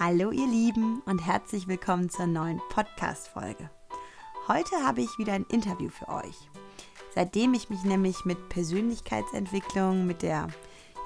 Hallo 0.00 0.32
ihr 0.32 0.48
Lieben 0.48 1.02
und 1.06 1.24
herzlich 1.24 1.68
willkommen 1.68 2.10
zur 2.10 2.26
neuen 2.26 2.60
Podcast-Folge. 2.70 3.70
Heute 4.48 4.74
habe 4.84 5.02
ich 5.02 5.18
wieder 5.18 5.34
ein 5.34 5.46
Interview 5.48 5.88
für 5.88 6.08
euch. 6.08 6.34
Seitdem 7.14 7.54
ich 7.54 7.70
mich 7.70 7.84
nämlich 7.84 8.24
mit 8.24 8.48
Persönlichkeitsentwicklung, 8.48 10.04
mit 10.04 10.22
der, 10.22 10.48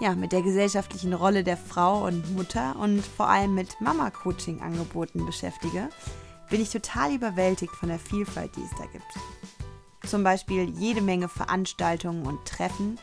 ja, 0.00 0.14
mit 0.14 0.32
der 0.32 0.40
gesellschaftlichen 0.40 1.12
Rolle 1.12 1.44
der 1.44 1.58
Frau 1.58 2.06
und 2.06 2.34
Mutter 2.34 2.76
und 2.80 3.04
vor 3.04 3.28
allem 3.28 3.54
mit 3.54 3.78
Mama-Coaching-Angeboten 3.78 5.26
beschäftige, 5.26 5.90
bin 6.48 6.62
ich 6.62 6.70
total 6.70 7.14
überwältigt 7.14 7.74
von 7.74 7.90
der 7.90 7.98
Vielfalt, 7.98 8.56
die 8.56 8.62
es 8.62 8.74
da 8.78 8.86
gibt. 8.86 10.08
Zum 10.08 10.24
Beispiel 10.24 10.66
jede 10.70 11.02
Menge 11.02 11.28
Veranstaltungen 11.28 12.24
und 12.24 12.42
Treffen, 12.46 12.98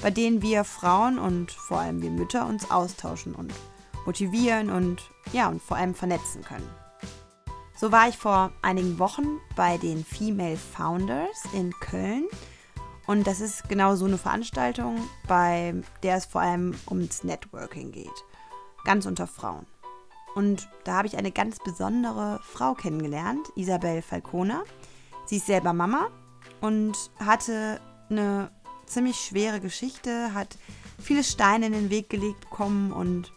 bei 0.00 0.10
denen 0.10 0.40
wir 0.40 0.64
Frauen 0.64 1.18
und 1.18 1.52
vor 1.52 1.80
allem 1.80 2.00
wir 2.00 2.10
Mütter 2.10 2.46
uns 2.46 2.70
austauschen 2.70 3.34
und 3.34 3.52
motivieren 4.06 4.70
und 4.70 5.10
ja, 5.32 5.48
und 5.48 5.62
vor 5.62 5.76
allem 5.76 5.94
vernetzen 5.94 6.42
können. 6.42 6.68
So 7.76 7.92
war 7.92 8.08
ich 8.08 8.16
vor 8.16 8.50
einigen 8.62 8.98
Wochen 8.98 9.38
bei 9.54 9.78
den 9.78 10.04
Female 10.04 10.56
Founders 10.56 11.44
in 11.52 11.72
Köln 11.80 12.26
und 13.08 13.26
das 13.26 13.40
ist 13.40 13.68
genau 13.70 13.96
so 13.96 14.04
eine 14.04 14.18
Veranstaltung, 14.18 14.98
bei 15.26 15.74
der 16.02 16.16
es 16.16 16.26
vor 16.26 16.42
allem 16.42 16.74
ums 16.90 17.24
Networking 17.24 17.90
geht. 17.90 18.24
Ganz 18.84 19.06
unter 19.06 19.26
Frauen. 19.26 19.66
Und 20.34 20.68
da 20.84 20.98
habe 20.98 21.08
ich 21.08 21.16
eine 21.16 21.32
ganz 21.32 21.58
besondere 21.58 22.38
Frau 22.42 22.74
kennengelernt, 22.74 23.48
Isabel 23.56 24.02
Falcona. 24.02 24.62
Sie 25.24 25.38
ist 25.38 25.46
selber 25.46 25.72
Mama 25.72 26.08
und 26.60 27.10
hatte 27.18 27.80
eine 28.10 28.50
ziemlich 28.84 29.16
schwere 29.16 29.60
Geschichte, 29.60 30.34
hat 30.34 30.58
viele 30.98 31.24
Steine 31.24 31.66
in 31.66 31.72
den 31.72 31.90
Weg 31.90 32.10
gelegt 32.10 32.40
bekommen 32.40 32.92
und 32.92 33.32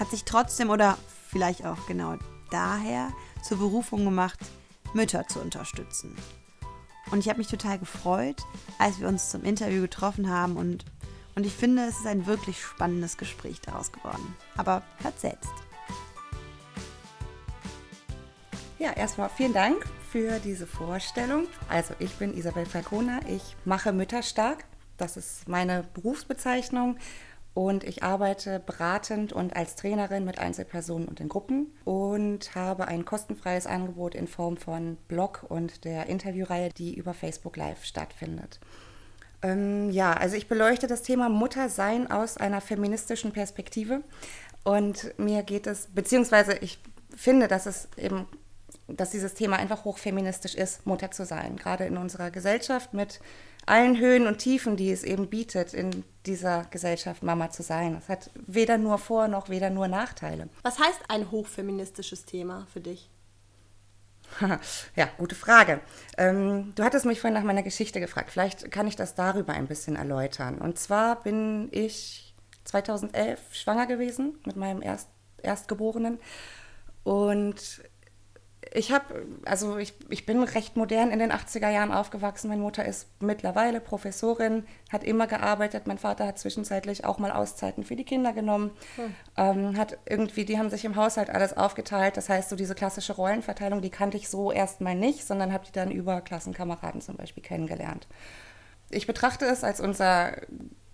hat 0.00 0.10
sich 0.10 0.24
trotzdem 0.24 0.70
oder 0.70 0.96
vielleicht 1.28 1.64
auch 1.64 1.86
genau 1.86 2.16
daher 2.50 3.12
zur 3.44 3.58
Berufung 3.58 4.04
gemacht, 4.04 4.38
Mütter 4.94 5.28
zu 5.28 5.40
unterstützen. 5.40 6.16
Und 7.10 7.20
ich 7.20 7.28
habe 7.28 7.38
mich 7.38 7.48
total 7.48 7.78
gefreut, 7.78 8.40
als 8.78 8.98
wir 8.98 9.08
uns 9.08 9.30
zum 9.30 9.44
Interview 9.44 9.82
getroffen 9.82 10.30
haben 10.30 10.56
und, 10.56 10.84
und 11.36 11.44
ich 11.44 11.52
finde, 11.52 11.84
es 11.84 11.98
ist 11.98 12.06
ein 12.06 12.26
wirklich 12.26 12.60
spannendes 12.60 13.18
Gespräch 13.18 13.60
daraus 13.60 13.92
geworden. 13.92 14.34
Aber 14.56 14.82
hört 15.02 15.20
selbst. 15.20 15.52
Ja, 18.78 18.92
erstmal 18.92 19.28
vielen 19.28 19.52
Dank 19.52 19.84
für 20.10 20.38
diese 20.38 20.66
Vorstellung. 20.66 21.46
Also 21.68 21.94
ich 21.98 22.14
bin 22.14 22.36
Isabel 22.36 22.64
Falcona, 22.64 23.20
ich 23.28 23.54
mache 23.64 23.92
Mütter 23.92 24.22
stark. 24.22 24.64
Das 24.96 25.16
ist 25.16 25.48
meine 25.48 25.84
Berufsbezeichnung 25.94 26.96
und 27.54 27.84
ich 27.84 28.02
arbeite 28.02 28.60
beratend 28.60 29.32
und 29.32 29.56
als 29.56 29.74
Trainerin 29.76 30.24
mit 30.24 30.38
Einzelpersonen 30.38 31.08
und 31.08 31.20
in 31.20 31.28
Gruppen 31.28 31.66
und 31.84 32.54
habe 32.54 32.86
ein 32.88 33.04
kostenfreies 33.04 33.66
Angebot 33.66 34.14
in 34.14 34.28
Form 34.28 34.56
von 34.56 34.96
Blog 35.08 35.44
und 35.48 35.84
der 35.84 36.06
Interviewreihe, 36.06 36.70
die 36.70 36.94
über 36.94 37.12
Facebook 37.12 37.56
Live 37.56 37.84
stattfindet. 37.84 38.60
Ähm, 39.42 39.90
ja, 39.90 40.12
also 40.12 40.36
ich 40.36 40.48
beleuchte 40.48 40.86
das 40.86 41.02
Thema 41.02 41.28
Muttersein 41.28 42.10
aus 42.10 42.36
einer 42.36 42.60
feministischen 42.60 43.32
Perspektive 43.32 44.02
und 44.62 45.18
mir 45.18 45.42
geht 45.42 45.66
es, 45.66 45.88
beziehungsweise 45.88 46.54
ich 46.60 46.78
finde, 47.16 47.48
dass 47.48 47.66
es 47.66 47.88
eben 47.96 48.26
dass 48.96 49.10
dieses 49.10 49.34
Thema 49.34 49.56
einfach 49.56 49.84
hochfeministisch 49.84 50.54
ist, 50.54 50.86
Mutter 50.86 51.10
zu 51.10 51.24
sein, 51.24 51.56
gerade 51.56 51.84
in 51.84 51.96
unserer 51.96 52.30
Gesellschaft 52.30 52.94
mit 52.94 53.20
allen 53.66 53.98
Höhen 53.98 54.26
und 54.26 54.38
Tiefen, 54.38 54.76
die 54.76 54.90
es 54.90 55.04
eben 55.04 55.28
bietet, 55.28 55.74
in 55.74 56.04
dieser 56.26 56.64
Gesellschaft 56.70 57.22
Mama 57.22 57.50
zu 57.50 57.62
sein. 57.62 57.96
Es 57.96 58.08
hat 58.08 58.30
weder 58.34 58.78
nur 58.78 58.98
Vor- 58.98 59.28
noch 59.28 59.48
weder 59.48 59.70
nur 59.70 59.88
Nachteile. 59.88 60.48
Was 60.62 60.78
heißt 60.78 61.00
ein 61.08 61.30
hochfeministisches 61.30 62.24
Thema 62.24 62.66
für 62.72 62.80
dich? 62.80 63.10
ja, 64.96 65.08
gute 65.18 65.34
Frage. 65.34 65.80
Ähm, 66.16 66.72
du 66.74 66.84
hattest 66.84 67.04
mich 67.04 67.20
vorhin 67.20 67.34
nach 67.34 67.44
meiner 67.44 67.62
Geschichte 67.62 68.00
gefragt. 68.00 68.30
Vielleicht 68.30 68.70
kann 68.70 68.86
ich 68.86 68.96
das 68.96 69.14
darüber 69.14 69.52
ein 69.52 69.66
bisschen 69.66 69.96
erläutern. 69.96 70.58
Und 70.58 70.78
zwar 70.78 71.22
bin 71.22 71.68
ich 71.72 72.34
2011 72.64 73.54
schwanger 73.54 73.86
gewesen 73.86 74.38
mit 74.44 74.56
meinem 74.56 74.82
Erst 74.82 75.08
Erstgeborenen. 75.42 76.18
Und 77.02 77.82
ich 78.72 78.92
habe, 78.92 79.26
also 79.46 79.78
ich, 79.78 79.94
ich 80.10 80.26
bin 80.26 80.42
recht 80.42 80.76
modern 80.76 81.10
in 81.10 81.18
den 81.18 81.32
80er 81.32 81.70
Jahren 81.70 81.92
aufgewachsen. 81.92 82.48
Meine 82.48 82.60
Mutter 82.60 82.84
ist 82.84 83.08
mittlerweile 83.20 83.80
Professorin, 83.80 84.66
hat 84.92 85.02
immer 85.02 85.26
gearbeitet. 85.26 85.86
Mein 85.86 85.98
Vater 85.98 86.26
hat 86.26 86.38
zwischenzeitlich 86.38 87.04
auch 87.04 87.18
mal 87.18 87.32
Auszeiten 87.32 87.84
für 87.84 87.96
die 87.96 88.04
Kinder 88.04 88.32
genommen. 88.32 88.70
Hm. 88.96 89.14
Ähm, 89.36 89.76
hat 89.78 89.98
irgendwie, 90.06 90.44
die 90.44 90.58
haben 90.58 90.70
sich 90.70 90.84
im 90.84 90.96
Haushalt 90.96 91.30
alles 91.30 91.56
aufgeteilt. 91.56 92.16
Das 92.16 92.28
heißt, 92.28 92.50
so 92.50 92.56
diese 92.56 92.74
klassische 92.74 93.14
Rollenverteilung, 93.14 93.80
die 93.80 93.90
kannte 93.90 94.18
ich 94.18 94.28
so 94.28 94.52
erstmal 94.52 94.94
nicht, 94.94 95.26
sondern 95.26 95.52
habe 95.52 95.64
die 95.66 95.72
dann 95.72 95.90
über 95.90 96.20
Klassenkameraden 96.20 97.00
zum 97.00 97.16
Beispiel 97.16 97.42
kennengelernt. 97.42 98.06
Ich 98.90 99.06
betrachte 99.06 99.46
es 99.46 99.64
als 99.64 99.80
unser 99.80 100.32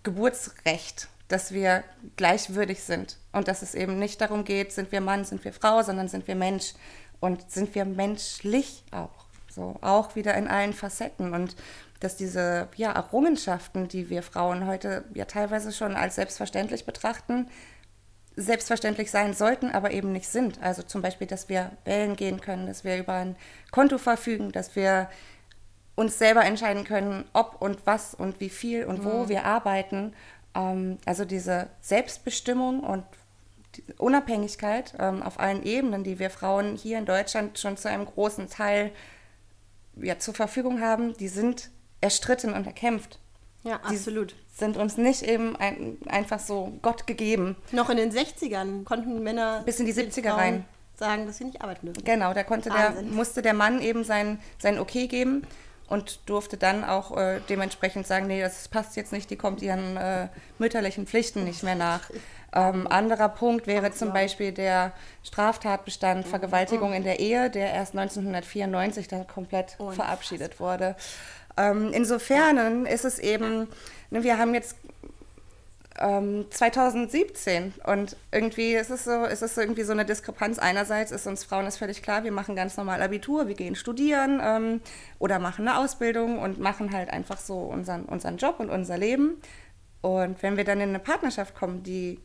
Geburtsrecht, 0.02 1.08
dass 1.28 1.52
wir 1.52 1.82
gleichwürdig 2.16 2.84
sind 2.84 3.18
und 3.32 3.48
dass 3.48 3.62
es 3.62 3.74
eben 3.74 3.98
nicht 3.98 4.20
darum 4.20 4.44
geht, 4.44 4.72
sind 4.72 4.92
wir 4.92 5.00
Mann, 5.00 5.24
sind 5.24 5.44
wir 5.44 5.52
Frau, 5.52 5.82
sondern 5.82 6.08
sind 6.08 6.28
wir 6.28 6.36
Mensch 6.36 6.74
und 7.20 7.50
sind 7.50 7.74
wir 7.74 7.84
menschlich 7.84 8.84
auch. 8.90 9.26
So, 9.50 9.76
auch 9.80 10.16
wieder 10.16 10.34
in 10.34 10.48
allen 10.48 10.74
Facetten. 10.74 11.32
Und 11.32 11.56
dass 12.00 12.16
diese 12.16 12.68
ja, 12.76 12.92
Errungenschaften, 12.92 13.88
die 13.88 14.10
wir 14.10 14.22
Frauen 14.22 14.66
heute 14.66 15.04
ja 15.14 15.24
teilweise 15.24 15.72
schon 15.72 15.96
als 15.96 16.16
selbstverständlich 16.16 16.84
betrachten, 16.84 17.48
selbstverständlich 18.36 19.10
sein 19.10 19.32
sollten, 19.32 19.70
aber 19.70 19.92
eben 19.92 20.12
nicht 20.12 20.28
sind. 20.28 20.62
Also 20.62 20.82
zum 20.82 21.00
Beispiel, 21.00 21.26
dass 21.26 21.48
wir 21.48 21.72
wählen 21.84 22.16
gehen 22.16 22.40
können, 22.40 22.66
dass 22.66 22.84
wir 22.84 22.98
über 22.98 23.14
ein 23.14 23.36
Konto 23.70 23.96
verfügen, 23.96 24.52
dass 24.52 24.76
wir 24.76 25.08
uns 25.94 26.18
selber 26.18 26.44
entscheiden 26.44 26.84
können, 26.84 27.24
ob 27.32 27.62
und 27.62 27.86
was 27.86 28.14
und 28.14 28.38
wie 28.40 28.50
viel 28.50 28.84
und 28.84 29.04
wo 29.04 29.24
mhm. 29.24 29.28
wir 29.30 29.46
arbeiten. 29.46 30.12
Ähm, 30.54 30.98
also 31.06 31.24
diese 31.24 31.70
Selbstbestimmung 31.80 32.80
und 32.80 33.04
Unabhängigkeit 33.98 34.94
ähm, 34.98 35.22
auf 35.22 35.40
allen 35.40 35.62
Ebenen, 35.62 36.04
die 36.04 36.18
wir 36.18 36.30
Frauen 36.30 36.76
hier 36.76 36.98
in 36.98 37.06
Deutschland 37.06 37.58
schon 37.58 37.76
zu 37.76 37.88
einem 37.88 38.06
großen 38.06 38.48
Teil 38.48 38.92
ja, 39.96 40.18
zur 40.18 40.34
Verfügung 40.34 40.80
haben, 40.80 41.16
die 41.16 41.28
sind 41.28 41.70
erstritten 42.00 42.52
und 42.52 42.66
erkämpft. 42.66 43.18
Ja, 43.62 43.76
absolut. 43.76 44.32
Die 44.32 44.58
sind 44.58 44.76
uns 44.76 44.96
nicht 44.96 45.22
eben 45.22 45.56
ein, 45.56 45.98
einfach 46.06 46.38
so 46.38 46.78
Gott 46.82 47.06
gegeben. 47.06 47.56
Noch 47.72 47.90
in 47.90 47.96
den 47.96 48.12
60ern 48.12 48.84
konnten 48.84 49.22
Männer 49.22 49.62
bis 49.64 49.80
in 49.80 49.86
die 49.86 49.94
70er 49.94 50.34
rein 50.34 50.64
sagen, 50.94 51.26
dass 51.26 51.38
sie 51.38 51.44
nicht 51.44 51.60
arbeiten 51.60 51.86
dürfen. 51.86 52.04
Genau, 52.04 52.32
da 52.32 52.42
konnte 52.42 52.70
der, 52.70 53.02
musste 53.02 53.42
der 53.42 53.54
Mann 53.54 53.82
eben 53.82 54.02
sein, 54.02 54.38
sein 54.58 54.78
Okay 54.78 55.08
geben 55.08 55.46
und 55.88 56.20
durfte 56.28 56.56
dann 56.56 56.84
auch 56.84 57.16
äh, 57.16 57.40
dementsprechend 57.48 58.06
sagen, 58.06 58.26
nee, 58.26 58.40
das 58.40 58.68
passt 58.68 58.96
jetzt 58.96 59.12
nicht, 59.12 59.30
die 59.30 59.36
kommt 59.36 59.62
ihren 59.62 59.96
äh, 59.96 60.28
mütterlichen 60.58 61.06
Pflichten 61.06 61.44
nicht 61.44 61.62
mehr 61.62 61.74
nach. 61.74 62.10
Ähm, 62.54 62.86
anderer 62.86 63.28
Punkt 63.28 63.66
wäre 63.66 63.92
zum 63.92 64.12
Beispiel 64.12 64.52
der 64.52 64.92
Straftatbestand 65.22 66.26
Vergewaltigung 66.26 66.92
in 66.92 67.04
der 67.04 67.20
Ehe, 67.20 67.50
der 67.50 67.72
erst 67.72 67.96
1994 67.96 69.08
dann 69.08 69.26
komplett 69.26 69.76
verabschiedet 69.92 70.58
wurde. 70.58 70.96
Ähm, 71.56 71.90
insofern 71.92 72.86
ist 72.86 73.04
es 73.04 73.18
eben, 73.18 73.68
ne, 74.10 74.22
wir 74.22 74.38
haben 74.38 74.54
jetzt 74.54 74.76
ähm, 75.98 76.46
2017 76.50 77.74
und 77.86 78.16
irgendwie 78.32 78.74
ist 78.74 78.90
es 78.90 79.04
so, 79.04 79.24
ist 79.24 79.42
es 79.42 79.56
irgendwie 79.56 79.82
so 79.82 79.92
eine 79.92 80.04
Diskrepanz. 80.04 80.58
Einerseits 80.58 81.10
ist 81.12 81.26
uns 81.26 81.44
Frauen 81.44 81.64
das 81.64 81.78
völlig 81.78 82.02
klar, 82.02 82.24
wir 82.24 82.32
machen 82.32 82.56
ganz 82.56 82.76
normal 82.76 83.02
Abitur, 83.02 83.48
wir 83.48 83.54
gehen 83.54 83.74
studieren 83.74 84.40
ähm, 84.42 84.80
oder 85.18 85.38
machen 85.38 85.66
eine 85.66 85.78
Ausbildung 85.78 86.38
und 86.38 86.58
machen 86.58 86.92
halt 86.92 87.10
einfach 87.10 87.38
so 87.38 87.58
unseren, 87.58 88.04
unseren 88.04 88.36
Job 88.36 88.60
und 88.60 88.70
unser 88.70 88.98
Leben. 88.98 89.40
Und 90.02 90.42
wenn 90.42 90.56
wir 90.56 90.64
dann 90.64 90.80
in 90.80 90.90
eine 90.90 90.98
Partnerschaft 90.98 91.54
kommen, 91.54 91.82
die 91.82 92.20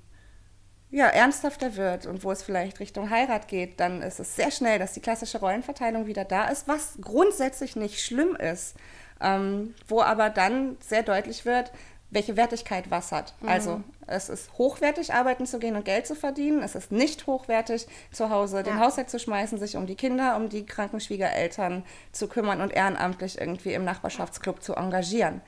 ja, 0.92 1.08
ernsthafter 1.08 1.78
wird 1.78 2.06
und 2.06 2.24
wo 2.24 2.32
es 2.32 2.44
vielleicht 2.44 2.82
Richtung 2.82 3.10
Heirat 3.10 3.48
geht, 3.48 3.80
dann 3.80 4.02
ist 4.02 4.20
es 4.20 4.36
sehr 4.36 4.52
schnell, 4.52 4.78
dass 4.78 4.92
die 4.92 5.00
klassische 5.00 5.40
Rollenverteilung 5.40 6.06
wieder 6.06 6.26
da 6.26 6.50
ist, 6.50 6.68
was 6.68 6.98
grundsätzlich 7.00 7.78
nicht 7.78 8.02
schlimm 8.02 8.36
ist, 8.36 8.76
ähm, 9.22 9.74
wo 9.88 10.02
aber 10.02 10.30
dann 10.30 10.78
sehr 10.82 11.04
deutlich 11.04 11.46
wird, 11.46 11.72
welche 12.12 12.38
Wertigkeit 12.38 12.92
was 12.92 13.12
hat. 13.12 13.34
Mhm. 13.42 13.50
Also 13.50 13.82
es 14.06 14.30
ist 14.30 14.54
hochwertig, 14.58 15.14
arbeiten 15.14 15.46
zu 15.46 15.58
gehen 15.58 15.76
und 15.76 15.86
Geld 15.86 16.06
zu 16.06 16.16
verdienen. 16.16 16.62
Es 16.62 16.76
ist 16.76 16.92
nicht 16.92 17.26
hochwertig, 17.26 17.88
zu 18.12 18.30
Hause 18.30 18.58
ja. 18.58 18.64
den 18.64 18.80
Haushalt 18.80 19.10
zu 19.10 19.18
schmeißen, 19.18 19.58
sich 19.58 19.78
um 19.78 19.88
die 19.88 19.96
Kinder, 19.96 20.36
um 20.36 20.50
die 20.50 20.66
kranken 20.66 21.00
Schwiegereltern 21.00 21.84
zu 22.12 22.28
kümmern 22.28 22.62
und 22.62 22.74
ehrenamtlich 22.74 23.40
irgendwie 23.40 23.74
im 23.74 23.86
Nachbarschaftsclub 23.86 24.62
zu 24.62 24.76
engagieren. 24.76 25.42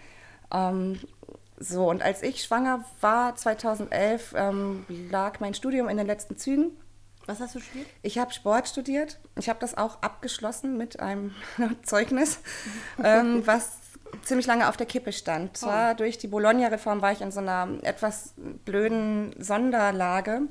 Ähm, 0.52 1.00
so, 1.60 1.90
und 1.90 2.02
als 2.02 2.24
ich 2.24 2.44
schwanger 2.44 2.84
war, 3.02 3.36
2011, 3.36 4.34
ähm, 4.36 4.86
lag 4.90 5.40
mein 5.40 5.54
Studium 5.54 5.90
in 5.90 5.98
den 5.98 6.08
letzten 6.08 6.38
Zügen. 6.38 6.72
Was 7.26 7.40
hast 7.40 7.56
du 7.56 7.60
studiert? 7.60 7.88
Ich 8.02 8.18
habe 8.18 8.34
Sport 8.34 8.68
studiert. 8.68 9.20
Ich 9.38 9.48
habe 9.50 9.60
das 9.60 9.78
auch 9.78 10.02
abgeschlossen 10.02 10.78
mit 10.78 11.00
einem 11.00 11.34
Zeugnis, 11.84 12.40
ähm, 13.04 13.46
was 13.46 13.78
ziemlich 14.22 14.48
lange 14.48 14.70
auf 14.70 14.78
der 14.78 14.86
Kippe 14.86 15.12
stand. 15.12 15.58
Zwar 15.58 15.92
oh. 15.92 15.98
durch 15.98 16.18
die 16.18 16.28
Bologna-Reform 16.28 17.02
war 17.02 17.12
ich 17.12 17.22
in 17.22 17.32
so 17.32 17.40
einer 17.40 17.68
etwas 17.82 18.34
blöden 18.66 19.36
Sonderlage. 19.40 20.44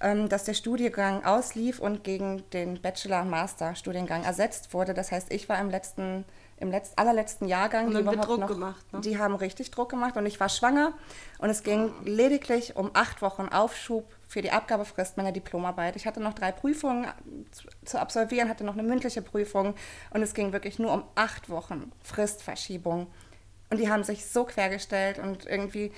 ähm, 0.00 0.28
dass 0.28 0.44
der 0.44 0.54
Studiengang 0.54 1.24
auslief 1.24 1.78
und 1.78 2.04
gegen 2.04 2.48
den 2.50 2.80
Bachelor- 2.82 3.22
und 3.22 3.30
Master-Studiengang 3.30 4.24
ersetzt 4.24 4.74
wurde. 4.74 4.94
Das 4.94 5.10
heißt, 5.10 5.32
ich 5.32 5.48
war 5.48 5.58
im 5.58 5.70
letzten 5.70 6.24
im 6.58 6.70
letzt, 6.70 6.98
allerletzten 6.98 7.48
Jahrgang. 7.48 7.88
Und 7.88 7.94
dann 7.94 8.04
die 8.04 8.10
wird 8.10 8.26
Druck 8.26 8.40
noch, 8.40 8.48
gemacht, 8.48 8.92
ne? 8.92 9.00
Die 9.00 9.18
haben 9.18 9.34
richtig 9.34 9.70
Druck 9.70 9.90
gemacht 9.90 10.16
und 10.16 10.24
ich 10.26 10.40
war 10.40 10.48
schwanger 10.48 10.94
und 11.38 11.50
es 11.50 11.62
ging 11.62 11.92
lediglich 12.04 12.76
um 12.76 12.90
acht 12.94 13.20
Wochen 13.22 13.48
Aufschub 13.48 14.15
für 14.26 14.42
die 14.42 14.50
Abgabefrist 14.50 15.16
meiner 15.16 15.32
Diplomarbeit. 15.32 15.96
Ich 15.96 16.06
hatte 16.06 16.20
noch 16.20 16.34
drei 16.34 16.52
Prüfungen 16.52 17.06
zu, 17.52 17.68
zu 17.84 18.00
absolvieren, 18.00 18.48
hatte 18.48 18.64
noch 18.64 18.74
eine 18.74 18.82
mündliche 18.82 19.22
Prüfung 19.22 19.74
und 20.10 20.22
es 20.22 20.34
ging 20.34 20.52
wirklich 20.52 20.78
nur 20.78 20.92
um 20.92 21.04
acht 21.14 21.48
Wochen 21.48 21.92
Fristverschiebung. 22.02 23.06
Und 23.70 23.78
die 23.78 23.90
haben 23.90 24.04
sich 24.04 24.26
so 24.26 24.44
quergestellt 24.44 25.18
und 25.18 25.46
irgendwie 25.46 25.92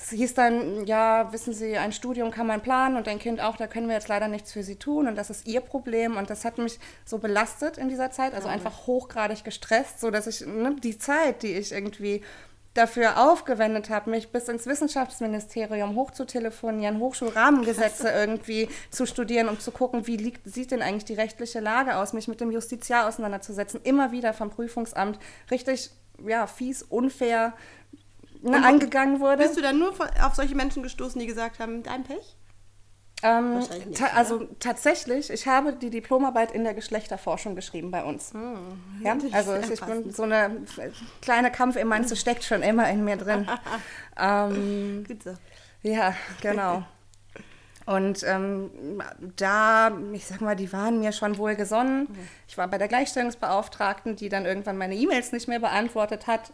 es 0.00 0.10
hieß 0.10 0.34
dann, 0.34 0.86
ja, 0.86 1.32
wissen 1.32 1.52
Sie, 1.52 1.76
ein 1.76 1.90
Studium 1.90 2.30
kann 2.30 2.46
man 2.46 2.60
planen 2.60 2.96
und 2.96 3.08
ein 3.08 3.18
Kind 3.18 3.40
auch, 3.40 3.56
da 3.56 3.66
können 3.66 3.88
wir 3.88 3.96
jetzt 3.96 4.06
leider 4.06 4.28
nichts 4.28 4.52
für 4.52 4.62
Sie 4.62 4.76
tun 4.76 5.08
und 5.08 5.16
das 5.16 5.28
ist 5.28 5.48
Ihr 5.48 5.60
Problem. 5.60 6.16
Und 6.16 6.30
das 6.30 6.44
hat 6.44 6.56
mich 6.58 6.78
so 7.04 7.18
belastet 7.18 7.78
in 7.78 7.88
dieser 7.88 8.12
Zeit, 8.12 8.32
also 8.32 8.46
einfach 8.46 8.86
hochgradig 8.86 9.42
gestresst, 9.42 9.98
so 9.98 10.12
dass 10.12 10.28
ich 10.28 10.46
ne, 10.46 10.76
die 10.80 10.98
Zeit, 10.98 11.42
die 11.42 11.52
ich 11.54 11.72
irgendwie 11.72 12.22
dafür 12.78 13.18
aufgewendet 13.18 13.90
habe, 13.90 14.10
mich 14.10 14.30
bis 14.30 14.48
ins 14.48 14.66
Wissenschaftsministerium 14.66 15.94
hochzutelefonieren, 15.96 16.98
Hochschulrahmengesetze 16.98 18.08
irgendwie 18.08 18.68
zu 18.90 19.04
studieren, 19.04 19.48
um 19.48 19.58
zu 19.58 19.72
gucken, 19.72 20.06
wie 20.06 20.16
liegt, 20.16 20.46
sieht 20.52 20.70
denn 20.70 20.80
eigentlich 20.80 21.04
die 21.04 21.14
rechtliche 21.14 21.60
Lage 21.60 21.96
aus, 21.96 22.12
mich 22.12 22.28
mit 22.28 22.40
dem 22.40 22.50
Justiziar 22.50 23.06
auseinanderzusetzen, 23.08 23.80
immer 23.82 24.12
wieder 24.12 24.32
vom 24.32 24.50
Prüfungsamt 24.50 25.18
richtig 25.50 25.90
ja, 26.26 26.46
fies, 26.46 26.82
unfair 26.82 27.52
ne, 28.42 28.64
angegangen 28.64 29.20
wurde. 29.20 29.42
Bist 29.42 29.56
du 29.56 29.60
dann 29.60 29.78
nur 29.78 29.92
auf 30.22 30.34
solche 30.34 30.54
Menschen 30.54 30.82
gestoßen, 30.82 31.20
die 31.20 31.26
gesagt 31.26 31.58
haben, 31.58 31.82
dein 31.82 32.04
Pech? 32.04 32.37
Ähm, 33.22 33.66
ta 33.94 34.06
also 34.14 34.44
tatsächlich, 34.60 35.30
ich 35.30 35.48
habe 35.48 35.72
die 35.72 35.90
Diplomarbeit 35.90 36.52
in 36.52 36.62
der 36.62 36.74
Geschlechterforschung 36.74 37.56
geschrieben 37.56 37.90
bei 37.90 38.04
uns. 38.04 38.32
ja, 38.32 39.14
natürlich 39.14 39.34
also 39.34 39.56
ich, 39.56 39.70
ich 39.70 39.80
bin 39.80 40.12
so 40.12 40.22
eine 40.22 40.62
kleine 41.20 41.50
Kampfemanze 41.50 42.14
steckt 42.14 42.44
schon 42.44 42.62
immer 42.62 42.88
in 42.88 43.04
mir 43.04 43.16
drin. 43.16 43.48
ähm, 44.16 45.04
Gut 45.06 45.22
so. 45.24 45.34
ja, 45.82 46.14
genau. 46.40 46.84
Und 47.86 48.22
ähm, 48.24 49.02
da, 49.36 49.90
ich 50.12 50.26
sag 50.26 50.42
mal, 50.42 50.54
die 50.54 50.70
waren 50.74 51.00
mir 51.00 51.10
schon 51.10 51.38
wohl 51.38 51.56
gesonnen. 51.56 52.06
Ich 52.46 52.58
war 52.58 52.68
bei 52.68 52.76
der 52.76 52.86
Gleichstellungsbeauftragten, 52.86 54.14
die 54.14 54.28
dann 54.28 54.44
irgendwann 54.44 54.76
meine 54.76 54.94
E-Mails 54.94 55.32
nicht 55.32 55.48
mehr 55.48 55.58
beantwortet 55.58 56.26
hat. 56.26 56.52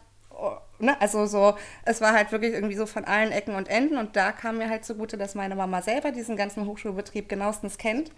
Ne? 0.79 0.99
Also 1.01 1.25
so, 1.25 1.55
es 1.85 2.01
war 2.01 2.13
halt 2.13 2.31
wirklich 2.31 2.53
irgendwie 2.53 2.75
so 2.75 2.85
von 2.85 3.05
allen 3.05 3.31
Ecken 3.31 3.55
und 3.55 3.69
Enden. 3.69 3.97
Und 3.97 4.15
da 4.15 4.31
kam 4.31 4.57
mir 4.57 4.69
halt 4.69 4.85
zugute, 4.85 5.17
dass 5.17 5.35
meine 5.35 5.55
Mama 5.55 5.81
selber 5.81 6.11
diesen 6.11 6.35
ganzen 6.35 6.65
Hochschulbetrieb 6.65 7.29
genauestens 7.29 7.77
kennt 7.77 8.11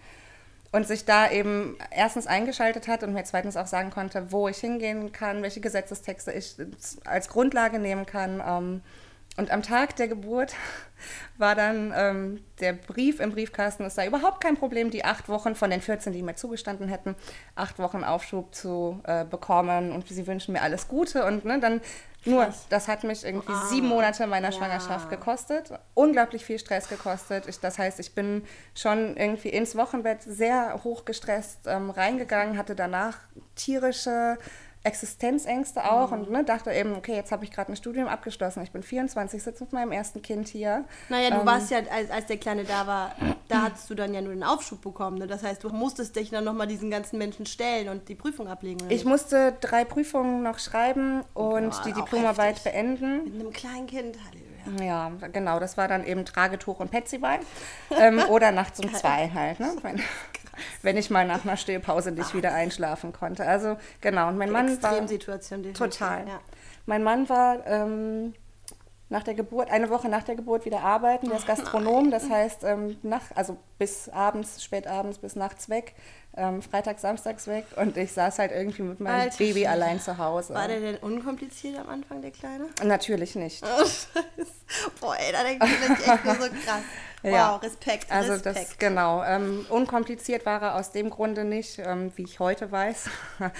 und 0.70 0.86
sich 0.86 1.04
da 1.04 1.30
eben 1.30 1.76
erstens 1.90 2.26
eingeschaltet 2.26 2.88
hat 2.88 3.02
und 3.02 3.14
mir 3.14 3.24
zweitens 3.24 3.56
auch 3.56 3.66
sagen 3.66 3.90
konnte, 3.90 4.32
wo 4.32 4.48
ich 4.48 4.58
hingehen 4.58 5.12
kann, 5.12 5.42
welche 5.42 5.60
Gesetzestexte 5.60 6.32
ich 6.32 6.56
als 7.04 7.28
Grundlage 7.28 7.78
nehmen 7.78 8.06
kann. 8.06 8.42
Ähm, 8.46 8.82
und 9.38 9.52
am 9.52 9.62
Tag 9.62 9.94
der 9.96 10.08
Geburt 10.08 10.54
war 11.38 11.54
dann 11.54 11.94
ähm, 11.96 12.44
der 12.60 12.72
Brief 12.72 13.20
im 13.20 13.30
Briefkasten, 13.30 13.84
es 13.84 13.94
sei 13.94 14.08
überhaupt 14.08 14.42
kein 14.42 14.56
Problem, 14.56 14.90
die 14.90 15.04
acht 15.04 15.28
Wochen 15.28 15.54
von 15.54 15.70
den 15.70 15.80
14, 15.80 16.12
die 16.12 16.22
mir 16.22 16.34
zugestanden 16.34 16.88
hätten, 16.88 17.14
acht 17.54 17.78
Wochen 17.78 18.02
Aufschub 18.02 18.54
zu 18.54 19.00
äh, 19.04 19.24
bekommen 19.24 19.92
und 19.92 20.08
sie 20.08 20.26
wünschen 20.26 20.52
mir 20.52 20.60
alles 20.60 20.88
Gute. 20.88 21.24
Und 21.24 21.44
ne, 21.44 21.60
dann 21.60 21.80
nur, 22.24 22.52
das 22.68 22.88
hat 22.88 23.04
mich 23.04 23.24
irgendwie 23.24 23.54
sieben 23.68 23.88
Monate 23.88 24.26
meiner 24.26 24.52
Schwangerschaft 24.52 25.08
gekostet, 25.08 25.72
unglaublich 25.94 26.44
viel 26.44 26.58
Stress 26.58 26.88
gekostet. 26.88 27.46
Ich, 27.46 27.60
das 27.60 27.78
heißt, 27.78 28.00
ich 28.00 28.14
bin 28.14 28.44
schon 28.74 29.16
irgendwie 29.16 29.48
ins 29.48 29.76
Wochenbett 29.76 30.22
sehr 30.22 30.80
hoch 30.84 31.04
gestresst 31.04 31.60
ähm, 31.66 31.90
reingegangen, 31.90 32.58
hatte 32.58 32.74
danach 32.74 33.18
tierische 33.54 34.36
Existenzängste 34.84 35.84
auch 35.90 36.12
und 36.12 36.30
ne, 36.30 36.44
dachte 36.44 36.72
eben, 36.72 36.94
okay, 36.94 37.14
jetzt 37.14 37.32
habe 37.32 37.44
ich 37.44 37.50
gerade 37.50 37.72
ein 37.72 37.76
Studium 37.76 38.08
abgeschlossen, 38.08 38.62
ich 38.62 38.70
bin 38.72 38.82
24, 38.82 39.42
sitze 39.42 39.64
mit 39.64 39.72
meinem 39.72 39.92
ersten 39.92 40.22
Kind 40.22 40.48
hier. 40.48 40.84
Naja, 41.08 41.30
du 41.30 41.40
Ähm, 41.40 41.46
warst 41.46 41.70
ja, 41.70 41.78
als, 41.90 42.10
als 42.10 42.26
der 42.26 42.36
Kleine 42.38 42.64
da 42.64 42.86
war, 42.86 43.14
da 43.48 43.62
hattest 43.62 43.88
du 43.90 43.94
dann 43.94 44.14
ja 44.14 44.20
nur 44.20 44.32
den 44.32 44.44
Aufschub 44.44 44.80
bekommen. 44.82 45.18
Ne? 45.18 45.26
Das 45.26 45.42
heißt, 45.42 45.62
du 45.64 45.70
musstest 45.70 46.16
dich 46.16 46.30
dann 46.30 46.44
nochmal 46.44 46.66
diesen 46.66 46.90
ganzen 46.90 47.18
Menschen 47.18 47.46
stellen 47.46 47.88
und 47.88 48.08
die 48.08 48.14
Prüfung 48.14 48.48
ablegen. 48.48 48.78
Ich 48.90 49.04
musste 49.04 49.54
drei 49.60 49.84
Prüfungen 49.84 50.42
noch 50.42 50.58
schreiben 50.58 51.22
und 51.34 51.72
Ja, 51.74 51.82
die 51.86 51.92
Diplomarbeit 51.92 52.62
beenden. 52.64 53.24
Mit 53.24 53.34
einem 53.40 53.52
kleinen 53.52 53.86
Kind, 53.86 54.16
Halleluja. 54.24 54.84
Ja, 54.84 55.10
genau, 55.32 55.58
das 55.60 55.76
war 55.78 55.88
dann 55.88 56.04
eben 56.04 56.24
Tragetuch 56.26 56.78
und 56.80 56.90
Petzibein. 56.90 57.40
ähm, 57.98 58.20
oder 58.28 58.52
nachts 58.52 58.78
um 58.80 58.92
zwei 58.94 59.30
halt, 59.32 59.60
ne? 59.60 59.72
Wenn, 60.82 60.96
ich 60.96 61.10
mal 61.10 61.26
nach 61.26 61.44
einer 61.44 61.56
Stillpause 61.56 62.12
nicht 62.12 62.34
wieder 62.34 62.52
einschlafen 62.52 63.12
konnte. 63.12 63.46
Also 63.46 63.76
genau, 64.00 64.28
und 64.28 64.38
mein 64.38 64.50
Mann 64.50 64.82
war 64.82 64.90
Extremsituation. 64.90 65.62
definitiv, 65.62 65.98
total. 65.98 66.26
Ja. 66.26 66.40
Mein 66.86 67.02
Mann 67.02 67.28
war 67.28 67.66
ähm, 67.66 68.34
nach 69.10 69.22
der 69.22 69.34
Geburt, 69.34 69.70
eine 69.70 69.88
Woche 69.90 70.08
nach 70.08 70.22
der 70.22 70.36
Geburt 70.36 70.64
wieder 70.64 70.80
arbeiten. 70.80 71.28
Der 71.28 71.38
ist 71.38 71.46
Gastronom, 71.46 72.10
das 72.10 72.28
heißt, 72.28 72.64
ähm, 72.64 72.96
nach, 73.02 73.22
also 73.34 73.56
bis 73.78 74.08
abends, 74.08 74.62
spät 74.62 74.86
abends 74.86 75.18
bis 75.18 75.34
nachts 75.34 75.68
weg, 75.68 75.94
ähm, 76.38 76.62
Freitag, 76.62 76.98
Samstags 77.00 77.46
weg. 77.46 77.66
Und 77.76 77.96
ich 77.96 78.12
saß 78.12 78.38
halt 78.38 78.52
irgendwie 78.52 78.82
mit 78.82 79.00
meinem 79.00 79.20
Alter 79.22 79.36
Baby 79.38 79.66
allein 79.66 80.00
zu 80.00 80.16
Hause. 80.16 80.54
War 80.54 80.68
der 80.68 80.80
denn 80.80 80.96
unkompliziert 80.96 81.78
am 81.78 81.88
Anfang, 81.88 82.22
der 82.22 82.30
Kleine? 82.30 82.66
Natürlich 82.82 83.34
nicht. 83.34 83.62
Oh. 83.64 83.84
Boah, 85.00 85.16
ey, 85.18 85.32
da 85.32 85.42
denke 85.42 85.66
ich 85.66 86.06
echt 86.08 86.24
nur 86.24 86.34
so 86.34 86.40
krass. 86.40 86.82
Wow, 87.20 87.32
Ja. 87.32 87.56
Respekt, 87.56 88.12
Also 88.12 88.34
Respekt. 88.34 88.56
das, 88.56 88.78
genau. 88.78 89.24
Ähm, 89.24 89.66
unkompliziert 89.70 90.46
war 90.46 90.62
er 90.62 90.76
aus 90.76 90.92
dem 90.92 91.10
Grunde 91.10 91.44
nicht, 91.44 91.80
ähm, 91.80 92.12
wie 92.14 92.22
ich 92.22 92.38
heute 92.38 92.70
weiß, 92.70 93.10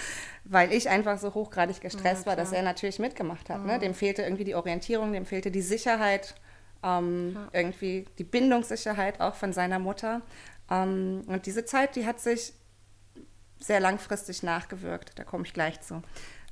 weil 0.45 0.73
ich 0.73 0.89
einfach 0.89 1.19
so 1.19 1.35
hochgradig 1.35 1.81
gestresst 1.81 2.25
war, 2.25 2.37
dass 2.37 2.53
er 2.53 2.63
natürlich 2.63 3.01
mitgemacht 3.01 3.51
hat. 3.51 3.65
Ne? 3.67 3.81
Dem 3.81 3.95
fehlte 3.95 4.23
irgendwie 4.23 4.45
die 4.45 4.55
Orientierung, 4.55 5.13
dem 5.13 5.27
fehlte 5.27 5.51
die 5.51 5.63
Sicherheit, 5.63 6.37
ähm, 6.85 7.37
irgendwie 7.53 8.07
die 8.19 8.25
Bindungssicherheit 8.25 9.21
auch 9.21 9.35
von 9.35 9.53
seiner 9.53 9.81
Mutter. 9.81 10.21
Ähm, 10.71 11.25
und 11.27 11.47
diese 11.47 11.65
Zeit, 11.65 11.97
die 11.97 12.07
hat 12.07 12.21
sich 12.21 12.53
sehr 13.61 13.81
langfristig 13.81 14.43
nachgewirkt. 14.43 15.13
Da 15.19 15.25
komme 15.25 15.45
ich 15.45 15.53
gleich 15.53 15.81
zu. 15.81 16.03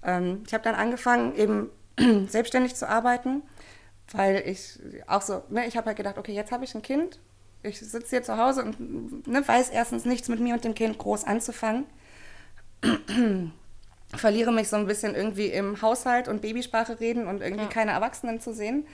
Ähm, 0.02 0.42
ich 0.46 0.54
habe 0.54 0.64
dann 0.64 0.74
angefangen, 0.74 1.34
eben 1.34 1.70
selbstständig 2.28 2.74
zu 2.74 2.88
arbeiten, 2.88 3.42
weil 4.12 4.42
ich 4.46 4.78
auch 5.06 5.22
so, 5.22 5.42
ne, 5.48 5.66
ich 5.66 5.76
habe 5.76 5.86
halt 5.86 5.96
gedacht, 5.96 6.18
okay, 6.18 6.32
jetzt 6.32 6.52
habe 6.52 6.64
ich 6.64 6.74
ein 6.74 6.82
Kind. 6.82 7.18
Ich 7.62 7.80
sitze 7.80 8.10
hier 8.10 8.22
zu 8.22 8.36
Hause 8.36 8.64
und 8.64 9.26
ne, 9.26 9.46
weiß 9.46 9.70
erstens 9.70 10.04
nichts 10.04 10.28
mit 10.28 10.40
mir 10.40 10.54
und 10.54 10.64
dem 10.64 10.74
Kind 10.74 10.98
groß 10.98 11.24
anzufangen. 11.24 11.86
Verliere 14.14 14.52
mich 14.52 14.68
so 14.68 14.76
ein 14.76 14.86
bisschen 14.86 15.16
irgendwie 15.16 15.46
im 15.46 15.82
Haushalt 15.82 16.28
und 16.28 16.40
Babysprache 16.42 17.00
reden 17.00 17.26
und 17.26 17.42
irgendwie 17.42 17.66
keine 17.66 17.90
Erwachsenen 17.90 18.40
zu 18.40 18.54
sehen. 18.54 18.86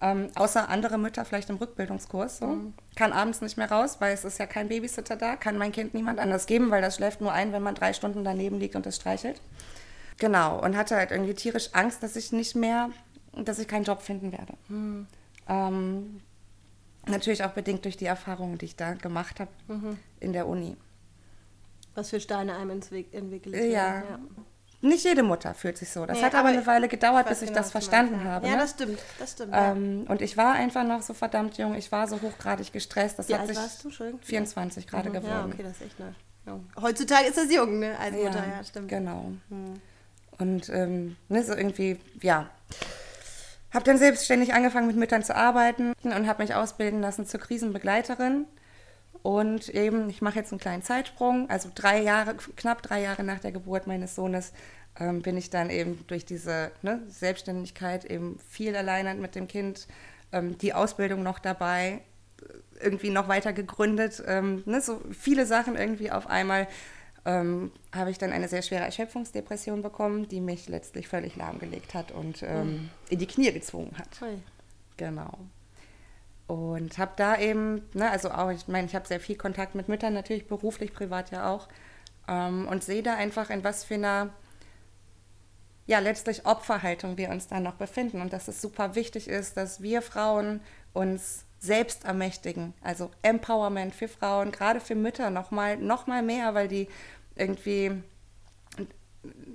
Ähm, 0.00 0.28
außer 0.36 0.68
andere 0.68 0.96
Mütter 0.96 1.24
vielleicht 1.24 1.50
im 1.50 1.56
Rückbildungskurs. 1.56 2.38
So. 2.38 2.72
Kann 2.94 3.12
abends 3.12 3.40
nicht 3.40 3.56
mehr 3.56 3.70
raus, 3.70 3.96
weil 4.00 4.14
es 4.14 4.24
ist 4.24 4.38
ja 4.38 4.46
kein 4.46 4.68
Babysitter 4.68 5.16
da, 5.16 5.34
kann 5.34 5.58
mein 5.58 5.72
Kind 5.72 5.92
niemand 5.92 6.20
anders 6.20 6.46
geben, 6.46 6.70
weil 6.70 6.82
das 6.82 6.96
schläft 6.96 7.20
nur 7.20 7.32
ein, 7.32 7.52
wenn 7.52 7.62
man 7.62 7.74
drei 7.74 7.92
Stunden 7.92 8.22
daneben 8.22 8.60
liegt 8.60 8.76
und 8.76 8.86
es 8.86 8.96
streichelt. 8.96 9.40
Genau, 10.18 10.62
und 10.62 10.76
hatte 10.76 10.96
halt 10.96 11.10
irgendwie 11.10 11.34
tierisch 11.34 11.70
Angst, 11.72 12.02
dass 12.02 12.16
ich 12.16 12.32
nicht 12.32 12.54
mehr, 12.54 12.90
dass 13.34 13.58
ich 13.58 13.66
keinen 13.66 13.84
Job 13.84 14.02
finden 14.02 14.32
werde. 14.32 14.54
Ähm, 15.48 16.20
natürlich 17.06 17.44
auch 17.44 17.52
bedingt 17.52 17.84
durch 17.84 17.96
die 17.96 18.06
Erfahrungen, 18.06 18.58
die 18.58 18.66
ich 18.66 18.76
da 18.76 18.94
gemacht 18.94 19.40
habe 19.40 19.50
in 20.20 20.32
der 20.32 20.46
Uni. 20.46 20.76
Was 21.94 22.10
für 22.10 22.20
Steine 22.20 22.56
einem 22.56 22.70
ins 22.70 22.92
Weg 22.92 23.12
entwickelt 23.12 23.72
Ja. 23.72 24.02
Nicht 24.80 25.04
jede 25.04 25.24
Mutter 25.24 25.54
fühlt 25.54 25.76
sich 25.76 25.90
so. 25.90 26.06
Das 26.06 26.18
Nee, 26.18 26.22
hat 26.24 26.34
aber 26.34 26.48
aber 26.50 26.56
eine 26.56 26.66
Weile 26.66 26.88
gedauert, 26.88 27.26
weiß 27.26 27.30
bis 27.30 27.42
ich 27.42 27.48
genau, 27.48 27.60
das 27.60 27.72
verstanden 27.72 28.20
ja. 28.24 28.30
habe. 28.30 28.46
Ja, 28.46 28.52
ne? 28.54 28.58
das 28.60 28.70
stimmt, 28.70 29.00
das 29.18 29.32
stimmt. 29.32 29.52
ja. 29.52 29.72
Ähm, 29.72 30.04
und 30.08 30.22
ich 30.22 30.36
war 30.36 30.52
einfach 30.52 30.84
noch 30.84 31.02
so 31.02 31.14
verdammt 31.14 31.58
jung. 31.58 31.74
Ich 31.74 31.90
war 31.90 32.06
so 32.06 32.20
hochgradig 32.22 32.72
gestresst. 32.72 33.18
Das 33.18 33.28
Wie 33.28 33.34
hat 33.34 33.40
alt 33.40 33.48
sich 33.48 33.58
warst 33.58 33.82
du? 33.82 33.88
Entschuldigung? 33.88 34.20
24 34.22 34.86
gerade 34.86 35.08
Mhm, 35.08 35.12
geworden. 35.14 35.32
Ja, 35.32 35.46
okay, 35.46 35.62
das 35.64 35.72
ist 35.72 35.82
echt 35.82 35.98
neu. 35.98 36.06
Ja. 36.46 36.60
Heutzutage 36.80 37.26
ist 37.26 37.36
das 37.36 37.52
jung, 37.52 37.80
ne? 37.80 37.98
Als 37.98 38.14
Mutter, 38.14 38.44
ja, 38.46 38.62
stimmt. 38.64 38.90
Hm. 38.92 38.98
Genau. 38.98 39.32
Und 40.38 40.68
ähm, 40.68 41.16
ne, 41.28 41.42
so 41.42 41.54
irgendwie, 41.54 41.98
ja. 42.22 42.48
Habe 43.74 43.84
dann 43.84 43.98
selbstständig 43.98 44.54
angefangen 44.54 44.86
mit 44.86 44.96
Müttern 44.96 45.22
zu 45.24 45.34
arbeiten 45.36 45.92
und 46.04 46.26
habe 46.26 46.42
mich 46.42 46.54
ausbilden 46.54 47.00
lassen 47.00 47.26
zur 47.26 47.40
Krisenbegleiterin. 47.40 48.46
Und 49.22 49.68
eben, 49.68 50.08
ich 50.10 50.22
mache 50.22 50.38
jetzt 50.38 50.52
einen 50.52 50.60
kleinen 50.60 50.82
Zeitsprung. 50.82 51.50
Also 51.50 51.70
drei 51.74 52.00
Jahre, 52.00 52.36
knapp 52.56 52.82
drei 52.82 53.02
Jahre 53.02 53.24
nach 53.24 53.40
der 53.40 53.52
Geburt 53.52 53.86
meines 53.86 54.14
Sohnes 54.14 54.52
ähm, 54.98 55.22
bin 55.22 55.36
ich 55.36 55.50
dann 55.50 55.70
eben 55.70 56.04
durch 56.06 56.24
diese 56.24 56.70
ne, 56.82 57.02
Selbstständigkeit 57.08 58.04
eben 58.04 58.38
viel 58.48 58.74
alleine 58.76 59.14
mit 59.14 59.34
dem 59.34 59.48
Kind, 59.48 59.86
ähm, 60.32 60.58
die 60.58 60.74
Ausbildung 60.74 61.22
noch 61.22 61.38
dabei, 61.38 62.00
irgendwie 62.80 63.10
noch 63.10 63.28
weiter 63.28 63.52
gegründet. 63.52 64.22
Ähm, 64.26 64.62
ne, 64.66 64.80
so 64.80 65.00
viele 65.12 65.46
Sachen 65.46 65.76
irgendwie 65.76 66.10
auf 66.10 66.26
einmal 66.28 66.68
ähm, 67.24 67.72
habe 67.94 68.10
ich 68.10 68.18
dann 68.18 68.32
eine 68.32 68.48
sehr 68.48 68.62
schwere 68.62 68.84
Erschöpfungsdepression 68.84 69.82
bekommen, 69.82 70.28
die 70.28 70.40
mich 70.40 70.68
letztlich 70.68 71.08
völlig 71.08 71.36
lahmgelegt 71.36 71.94
hat 71.94 72.12
und 72.12 72.42
ähm, 72.42 72.90
in 73.10 73.18
die 73.18 73.26
Knie 73.26 73.52
gezwungen 73.52 73.92
hat. 73.98 74.08
Ui. 74.22 74.38
Genau. 74.96 75.38
Und 76.48 76.96
habe 76.96 77.12
da 77.16 77.38
eben, 77.38 77.82
ne, 77.92 78.10
also 78.10 78.30
auch, 78.30 78.50
ich 78.50 78.66
meine, 78.68 78.86
ich 78.86 78.94
habe 78.94 79.06
sehr 79.06 79.20
viel 79.20 79.36
Kontakt 79.36 79.74
mit 79.74 79.88
Müttern, 79.88 80.14
natürlich 80.14 80.48
beruflich, 80.48 80.94
privat 80.94 81.30
ja 81.30 81.50
auch. 81.52 81.68
Ähm, 82.26 82.66
und 82.66 82.82
sehe 82.82 83.02
da 83.02 83.14
einfach, 83.14 83.50
in 83.50 83.62
was 83.62 83.84
für 83.84 83.94
einer, 83.94 84.30
ja, 85.86 85.98
letztlich 85.98 86.46
Opferhaltung 86.46 87.18
wir 87.18 87.28
uns 87.28 87.48
da 87.48 87.60
noch 87.60 87.74
befinden. 87.74 88.22
Und 88.22 88.32
dass 88.32 88.48
es 88.48 88.62
super 88.62 88.94
wichtig 88.94 89.28
ist, 89.28 89.58
dass 89.58 89.82
wir 89.82 90.00
Frauen 90.00 90.60
uns 90.94 91.44
selbst 91.58 92.06
ermächtigen. 92.06 92.72
Also 92.82 93.10
Empowerment 93.20 93.94
für 93.94 94.08
Frauen, 94.08 94.50
gerade 94.50 94.80
für 94.80 94.94
Mütter 94.94 95.28
nochmal 95.28 95.76
noch 95.76 96.06
mal 96.06 96.22
mehr, 96.22 96.54
weil 96.54 96.68
die 96.68 96.88
irgendwie 97.36 98.02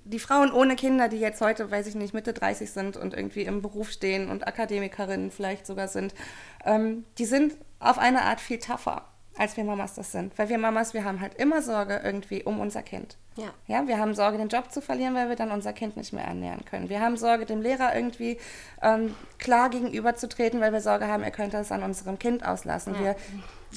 die 0.06 0.20
Frauen 0.20 0.52
ohne 0.52 0.76
Kinder, 0.76 1.08
die 1.08 1.20
jetzt 1.20 1.42
heute, 1.42 1.72
weiß 1.72 1.88
ich 1.88 1.96
nicht, 1.96 2.14
Mitte 2.14 2.34
30 2.34 2.72
sind 2.72 2.98
und 2.98 3.14
irgendwie 3.14 3.44
im 3.44 3.62
Beruf 3.62 3.92
stehen 3.92 4.30
und 4.30 4.48
Akademikerinnen 4.48 5.32
vielleicht 5.32 5.66
sogar 5.66 5.88
sind, 5.88 6.14
ähm, 6.66 7.06
die 7.18 7.26
sind 7.26 7.56
auf 7.80 7.98
eine 7.98 8.24
Art 8.24 8.42
viel 8.42 8.60
tougher, 8.60 9.06
als 9.38 9.58
wir 9.58 9.64
Mamas 9.64 9.96
das 9.96 10.12
sind. 10.12 10.38
Weil 10.38 10.50
wir 10.50 10.58
Mamas, 10.58 10.94
wir 10.94 11.04
haben 11.04 11.20
halt 11.20 11.36
immer 11.36 11.62
Sorge 11.62 12.02
irgendwie 12.04 12.44
um 12.44 12.60
unser 12.60 12.84
Kind. 12.84 13.18
Ja. 13.36 13.52
ja. 13.68 13.88
Wir 13.88 13.98
haben 13.98 14.14
Sorge, 14.14 14.38
den 14.38 14.50
Job 14.50 14.72
zu 14.72 14.82
verlieren, 14.82 15.16
weil 15.16 15.30
wir 15.30 15.36
dann 15.36 15.52
unser 15.52 15.74
Kind 15.74 15.98
nicht 15.98 16.14
mehr 16.14 16.26
ernähren 16.26 16.66
können. 16.66 16.90
Wir 16.90 17.02
haben 17.02 17.18
Sorge, 17.18 17.46
dem 17.46 17.62
Lehrer 17.62 17.96
irgendwie 17.96 18.38
ähm, 18.82 19.16
klar 19.40 19.70
gegenüberzutreten, 19.70 20.62
weil 20.62 20.72
wir 20.72 20.82
Sorge 20.82 21.08
haben, 21.08 21.24
er 21.24 21.32
könnte 21.32 21.58
es 21.58 21.72
an 21.72 21.82
unserem 21.82 22.20
Kind 22.20 22.46
auslassen. 22.46 22.94
Ja. 22.96 23.02
Wir 23.02 23.16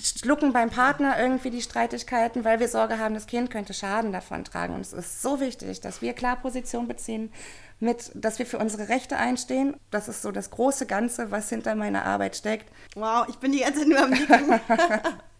schlucken 0.02 0.52
beim 0.52 0.68
Partner 0.68 1.18
irgendwie 1.18 1.50
die 1.50 1.62
Streitigkeiten, 1.62 2.44
weil 2.44 2.60
wir 2.60 2.68
Sorge 2.68 2.98
haben, 2.98 3.14
das 3.14 3.26
Kind 3.26 3.50
könnte 3.50 3.72
Schaden 3.72 4.12
davon 4.12 4.44
tragen. 4.44 4.74
Und 4.74 4.82
es 4.82 4.92
ist 4.92 5.22
so 5.22 5.40
wichtig, 5.40 5.80
dass 5.80 6.02
wir 6.02 6.12
klar 6.12 6.36
Position 6.36 6.86
beziehen, 6.86 7.32
mit, 7.80 8.10
dass 8.14 8.38
wir 8.38 8.46
für 8.46 8.58
unsere 8.58 8.90
Rechte 8.90 9.16
einstehen. 9.16 9.76
Das 9.90 10.08
ist 10.08 10.20
so 10.20 10.32
das 10.32 10.50
große 10.50 10.86
Ganze, 10.86 11.30
was 11.30 11.48
hinter 11.48 11.74
meiner 11.74 12.04
Arbeit 12.04 12.36
steckt. 12.36 12.70
Wow, 12.94 13.26
ich 13.28 13.36
bin 13.36 13.52
die 13.52 13.60
ganze 13.60 13.80
Zeit 13.80 13.88
nur 13.88 14.00
am 14.00 14.10
Nicken. 14.10 14.60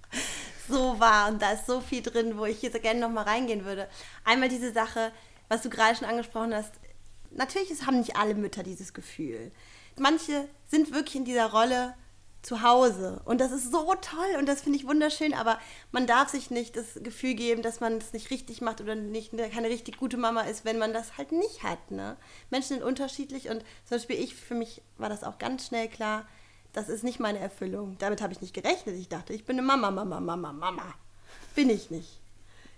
so 0.68 0.98
wahr 0.98 1.28
und 1.28 1.40
da 1.40 1.52
ist 1.52 1.66
so 1.66 1.80
viel 1.80 2.02
drin, 2.02 2.38
wo 2.38 2.44
ich 2.44 2.62
jetzt 2.62 2.80
gerne 2.82 3.00
nochmal 3.00 3.24
reingehen 3.24 3.64
würde. 3.64 3.88
Einmal 4.24 4.48
diese 4.48 4.72
Sache, 4.72 5.12
was 5.48 5.62
du 5.62 5.70
gerade 5.70 5.96
schon 5.96 6.08
angesprochen 6.08 6.54
hast. 6.54 6.72
Natürlich 7.30 7.70
haben 7.86 7.98
nicht 7.98 8.16
alle 8.16 8.34
Mütter 8.34 8.62
dieses 8.62 8.94
Gefühl. 8.94 9.52
Manche 9.98 10.48
sind 10.68 10.92
wirklich 10.92 11.16
in 11.16 11.24
dieser 11.24 11.50
Rolle, 11.50 11.94
zu 12.46 12.62
Hause. 12.62 13.20
Und 13.24 13.40
das 13.40 13.50
ist 13.50 13.72
so 13.72 13.92
toll 14.00 14.38
und 14.38 14.46
das 14.46 14.62
finde 14.62 14.78
ich 14.78 14.86
wunderschön, 14.86 15.34
aber 15.34 15.58
man 15.90 16.06
darf 16.06 16.28
sich 16.28 16.50
nicht 16.50 16.76
das 16.76 16.94
Gefühl 17.02 17.34
geben, 17.34 17.60
dass 17.60 17.80
man 17.80 17.98
es 17.98 18.12
nicht 18.12 18.30
richtig 18.30 18.60
macht 18.60 18.80
oder 18.80 18.94
nicht 18.94 19.32
keine 19.52 19.68
richtig 19.68 19.96
gute 19.96 20.16
Mama 20.16 20.42
ist, 20.42 20.64
wenn 20.64 20.78
man 20.78 20.92
das 20.92 21.18
halt 21.18 21.32
nicht 21.32 21.64
hat. 21.64 21.90
Ne? 21.90 22.16
Menschen 22.50 22.76
sind 22.76 22.82
unterschiedlich 22.84 23.48
und 23.48 23.62
zum 23.84 23.96
Beispiel 23.96 24.20
ich, 24.20 24.36
für 24.36 24.54
mich 24.54 24.80
war 24.96 25.08
das 25.08 25.24
auch 25.24 25.38
ganz 25.38 25.66
schnell 25.66 25.88
klar, 25.88 26.26
das 26.76 26.90
ist 26.90 27.04
nicht 27.04 27.20
meine 27.20 27.38
Erfüllung. 27.38 27.96
Damit 27.98 28.20
habe 28.20 28.34
ich 28.34 28.42
nicht 28.42 28.52
gerechnet. 28.52 28.96
Ich 28.96 29.08
dachte, 29.08 29.32
ich 29.32 29.46
bin 29.46 29.58
eine 29.58 29.66
Mama, 29.66 29.90
Mama, 29.90 30.20
Mama, 30.20 30.52
Mama. 30.52 30.94
Bin 31.54 31.70
ich 31.70 31.90
nicht. 31.90 32.20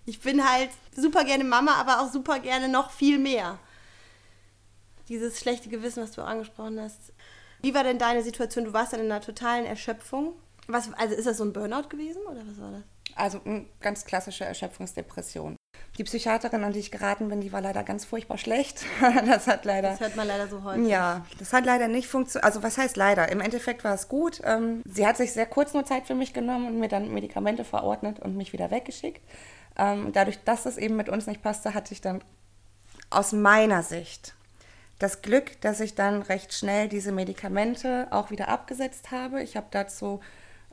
Ich 0.06 0.20
bin 0.20 0.48
halt 0.48 0.70
super 0.94 1.24
gerne 1.24 1.42
Mama, 1.42 1.74
aber 1.74 2.00
auch 2.00 2.12
super 2.12 2.38
gerne 2.38 2.68
noch 2.68 2.92
viel 2.92 3.18
mehr. 3.18 3.58
Dieses 5.08 5.40
schlechte 5.40 5.68
Gewissen, 5.68 6.00
was 6.00 6.12
du 6.12 6.22
angesprochen 6.22 6.80
hast, 6.80 7.12
wie 7.60 7.74
war 7.74 7.82
denn 7.82 7.98
deine 7.98 8.22
Situation? 8.22 8.66
Du 8.66 8.72
warst 8.72 8.92
dann 8.92 9.00
in 9.00 9.10
einer 9.10 9.20
totalen 9.20 9.66
Erschöpfung. 9.66 10.34
Was, 10.68 10.92
also 10.92 11.16
ist 11.16 11.26
das 11.26 11.38
so 11.38 11.44
ein 11.44 11.52
Burnout 11.52 11.88
gewesen 11.88 12.22
oder 12.22 12.46
was 12.46 12.60
war 12.60 12.70
das? 12.70 12.82
Also 13.16 13.40
eine 13.44 13.66
ganz 13.80 14.04
klassische 14.04 14.44
Erschöpfungsdepression. 14.44 15.56
Die 15.98 16.04
Psychiaterin, 16.04 16.62
an 16.62 16.72
die 16.72 16.78
ich 16.78 16.92
geraten 16.92 17.28
bin, 17.28 17.40
die 17.40 17.52
war 17.52 17.60
leider 17.60 17.82
ganz 17.82 18.04
furchtbar 18.04 18.38
schlecht. 18.38 18.84
das 19.26 19.48
hat 19.48 19.64
leider. 19.64 19.90
Das 19.90 20.00
hört 20.00 20.14
man 20.16 20.28
leider 20.28 20.46
so 20.46 20.62
häufig. 20.62 20.86
Ja, 20.86 21.26
das 21.38 21.52
hat 21.52 21.66
leider 21.66 21.88
nicht 21.88 22.06
funktioniert. 22.06 22.44
Also 22.44 22.62
was 22.62 22.78
heißt 22.78 22.96
leider? 22.96 23.30
Im 23.30 23.40
Endeffekt 23.40 23.82
war 23.82 23.94
es 23.94 24.08
gut. 24.08 24.40
Ähm, 24.44 24.82
sie 24.86 25.06
hat 25.06 25.16
sich 25.16 25.32
sehr 25.32 25.46
kurz 25.46 25.74
nur 25.74 25.84
Zeit 25.84 26.06
für 26.06 26.14
mich 26.14 26.32
genommen 26.32 26.68
und 26.68 26.78
mir 26.78 26.88
dann 26.88 27.12
Medikamente 27.12 27.64
verordnet 27.64 28.20
und 28.20 28.36
mich 28.36 28.52
wieder 28.52 28.70
weggeschickt. 28.70 29.20
Ähm, 29.76 30.12
dadurch, 30.12 30.38
dass 30.44 30.66
es 30.66 30.76
eben 30.76 30.94
mit 30.94 31.08
uns 31.08 31.26
nicht 31.26 31.42
passte, 31.42 31.74
hatte 31.74 31.92
ich 31.92 32.00
dann 32.00 32.22
aus 33.10 33.32
meiner 33.32 33.82
Sicht 33.82 34.34
das 34.98 35.22
Glück, 35.22 35.60
dass 35.60 35.80
ich 35.80 35.94
dann 35.94 36.22
recht 36.22 36.52
schnell 36.52 36.88
diese 36.88 37.12
Medikamente 37.12 38.08
auch 38.10 38.30
wieder 38.30 38.48
abgesetzt 38.48 39.10
habe. 39.10 39.42
Ich 39.42 39.56
habe 39.56 39.66
dazu 39.70 40.20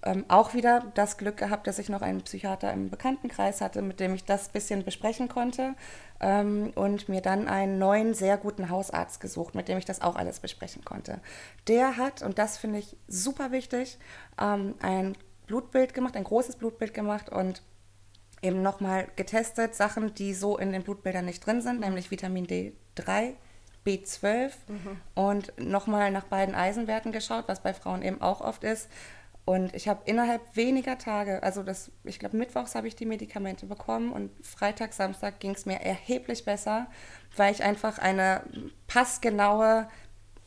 ähm, 0.06 0.24
auch 0.28 0.54
wieder 0.54 0.86
das 0.94 1.18
Glück 1.18 1.38
gehabt, 1.38 1.66
dass 1.66 1.80
ich 1.80 1.90
noch 1.90 2.02
einen 2.02 2.22
Psychiater 2.22 2.72
im 2.72 2.90
Bekanntenkreis 2.90 3.60
hatte, 3.60 3.82
mit 3.82 4.00
dem 4.00 4.14
ich 4.14 4.24
das 4.24 4.50
bisschen 4.50 4.84
besprechen 4.86 5.28
konnte 5.28 5.74
ähm, 6.20 6.72
und 6.76 7.10
mir 7.10 7.22
dann 7.22 7.48
einen 7.48 7.80
neuen, 7.80 8.14
sehr 8.14 8.38
guten 8.38 8.70
Hausarzt 8.70 9.20
gesucht, 9.20 9.56
mit 9.56 9.68
dem 9.68 9.80
ich 9.80 9.86
das 9.86 10.02
auch 10.02 10.16
alles 10.16 10.40
besprechen 10.40 10.86
konnte. 10.86 11.20
Der 11.68 11.98
hat, 11.98 12.22
und 12.22 12.38
das 12.38 12.58
finde 12.58 12.80
ich 12.80 12.96
super 13.08 13.52
wichtig, 13.52 13.98
ähm, 14.40 14.76
ein 14.80 15.18
Blutbild 15.48 15.94
gemacht, 15.96 16.16
ein 16.16 16.24
großes 16.24 16.58
Blutbild 16.58 16.94
gemacht 16.94 17.30
und 17.30 17.64
eben 18.42 18.62
nochmal 18.62 19.08
getestet, 19.16 19.74
Sachen, 19.74 20.14
die 20.14 20.36
so 20.36 20.58
in 20.58 20.72
den 20.72 20.84
Blutbildern 20.84 21.26
nicht 21.26 21.46
drin 21.46 21.62
sind, 21.62 21.80
nämlich 21.80 22.12
Vitamin 22.12 22.46
D3, 22.46 23.34
B12 23.86 24.52
mhm. 24.68 25.02
und 25.16 25.54
nochmal 25.58 26.12
nach 26.12 26.26
beiden 26.26 26.54
Eisenwerten 26.54 27.12
geschaut, 27.12 27.46
was 27.48 27.62
bei 27.62 27.74
Frauen 27.74 28.04
eben 28.04 28.22
auch 28.22 28.42
oft 28.42 28.64
ist. 28.64 28.88
Und 29.46 29.76
ich 29.76 29.88
habe 29.88 30.02
innerhalb 30.06 30.56
weniger 30.56 30.98
Tage, 30.98 31.44
also 31.44 31.62
das, 31.62 31.92
ich 32.04 32.18
glaube, 32.18 32.36
mittwochs 32.36 32.74
habe 32.74 32.88
ich 32.88 32.96
die 32.96 33.06
Medikamente 33.06 33.68
bekommen 33.68 34.12
und 34.12 34.32
Freitag, 34.44 34.94
Samstag 34.94 35.40
ging 35.40 35.52
es 35.52 35.68
mir 35.68 35.82
erheblich 35.82 36.46
besser, 36.46 36.88
weil 37.38 37.54
ich 37.54 37.64
einfach 37.64 38.00
eine 38.00 38.42
passgenaue 38.88 39.88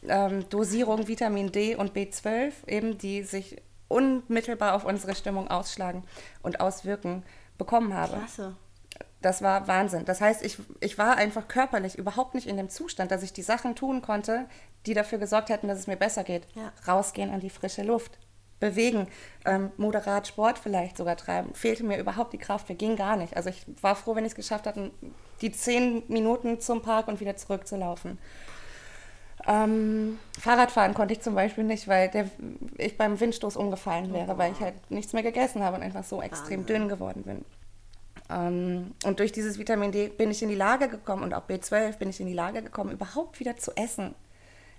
ähm, 0.08 0.48
Dosierung 0.48 1.06
Vitamin 1.06 1.52
D 1.52 1.76
und 1.76 1.94
B12, 1.94 2.52
eben 2.66 2.98
die 2.98 3.22
sich 3.22 3.62
unmittelbar 3.86 4.74
auf 4.74 4.84
unsere 4.84 5.14
Stimmung 5.14 5.48
ausschlagen 5.48 6.02
und 6.42 6.60
auswirken, 6.60 7.22
bekommen 7.56 7.94
habe. 7.94 8.16
Klasse 8.16 8.56
das 9.20 9.42
war 9.42 9.66
Wahnsinn. 9.66 10.04
Das 10.04 10.20
heißt, 10.20 10.44
ich, 10.44 10.58
ich 10.80 10.96
war 10.96 11.16
einfach 11.16 11.48
körperlich 11.48 11.98
überhaupt 11.98 12.34
nicht 12.34 12.46
in 12.46 12.56
dem 12.56 12.68
Zustand, 12.68 13.10
dass 13.10 13.22
ich 13.22 13.32
die 13.32 13.42
Sachen 13.42 13.74
tun 13.74 14.00
konnte, 14.00 14.46
die 14.86 14.94
dafür 14.94 15.18
gesorgt 15.18 15.48
hätten, 15.48 15.68
dass 15.68 15.78
es 15.78 15.86
mir 15.86 15.96
besser 15.96 16.22
geht. 16.22 16.46
Ja. 16.54 16.72
Rausgehen 16.86 17.30
an 17.30 17.40
die 17.40 17.50
frische 17.50 17.82
Luft, 17.82 18.18
bewegen, 18.60 19.06
ähm, 19.44 19.70
moderat 19.76 20.26
Sport 20.26 20.58
vielleicht 20.58 20.96
sogar 20.96 21.16
treiben. 21.16 21.54
Fehlte 21.54 21.84
mir 21.84 21.98
überhaupt 21.98 22.32
die 22.32 22.38
Kraft, 22.38 22.68
mir 22.68 22.74
ging 22.74 22.96
gar 22.96 23.16
nicht. 23.16 23.36
Also 23.36 23.50
ich 23.50 23.64
war 23.80 23.94
froh, 23.94 24.14
wenn 24.14 24.24
ich 24.24 24.32
es 24.32 24.36
geschafft 24.36 24.66
hatte, 24.66 24.90
die 25.40 25.52
zehn 25.52 26.02
Minuten 26.08 26.60
zum 26.60 26.82
Park 26.82 27.08
und 27.08 27.20
wieder 27.20 27.36
zurückzulaufen. 27.36 28.18
Ähm, 29.46 30.18
Fahrradfahren 30.38 30.94
konnte 30.94 31.14
ich 31.14 31.20
zum 31.20 31.34
Beispiel 31.34 31.64
nicht, 31.64 31.88
weil 31.88 32.08
der, 32.08 32.28
ich 32.76 32.98
beim 32.98 33.18
Windstoß 33.18 33.56
umgefallen 33.56 34.12
wäre, 34.12 34.36
weil 34.36 34.52
ich 34.52 34.60
halt 34.60 34.74
nichts 34.90 35.12
mehr 35.12 35.22
gegessen 35.22 35.62
habe 35.62 35.76
und 35.76 35.82
einfach 35.82 36.04
so 36.04 36.20
extrem 36.20 36.66
dünn 36.66 36.88
geworden 36.88 37.22
bin. 37.22 37.44
Ähm, 38.30 38.94
und 39.04 39.20
durch 39.20 39.32
dieses 39.32 39.58
Vitamin 39.58 39.92
D 39.92 40.08
bin 40.08 40.30
ich 40.30 40.42
in 40.42 40.48
die 40.48 40.54
Lage 40.54 40.88
gekommen 40.88 41.22
und 41.22 41.34
auch 41.34 41.48
B12 41.48 41.98
bin 41.98 42.10
ich 42.10 42.20
in 42.20 42.26
die 42.26 42.34
Lage 42.34 42.62
gekommen, 42.62 42.92
überhaupt 42.92 43.40
wieder 43.40 43.56
zu 43.56 43.74
essen. 43.76 44.14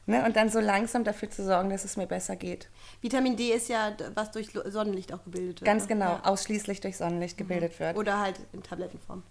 Ne? 0.09 0.25
Und 0.25 0.35
dann 0.35 0.49
so 0.49 0.59
langsam 0.59 1.03
dafür 1.03 1.29
zu 1.29 1.45
sorgen, 1.45 1.69
dass 1.69 1.85
es 1.85 1.95
mir 1.95 2.07
besser 2.07 2.35
geht. 2.35 2.67
Vitamin 2.99 3.37
D 3.37 3.51
ist 3.51 3.69
ja, 3.69 3.95
was 4.15 4.31
durch 4.31 4.49
Sonnenlicht 4.65 5.13
auch 5.13 5.23
gebildet 5.23 5.61
wird. 5.61 5.65
Ganz 5.65 5.83
ne? 5.83 5.89
genau, 5.89 6.05
ja. 6.13 6.21
ausschließlich 6.23 6.81
durch 6.81 6.97
Sonnenlicht 6.97 7.37
mhm. 7.37 7.43
gebildet 7.43 7.79
wird. 7.79 7.95
Oder 7.95 8.19
halt 8.19 8.39
in 8.51 8.63
Tablettenform. 8.63 9.21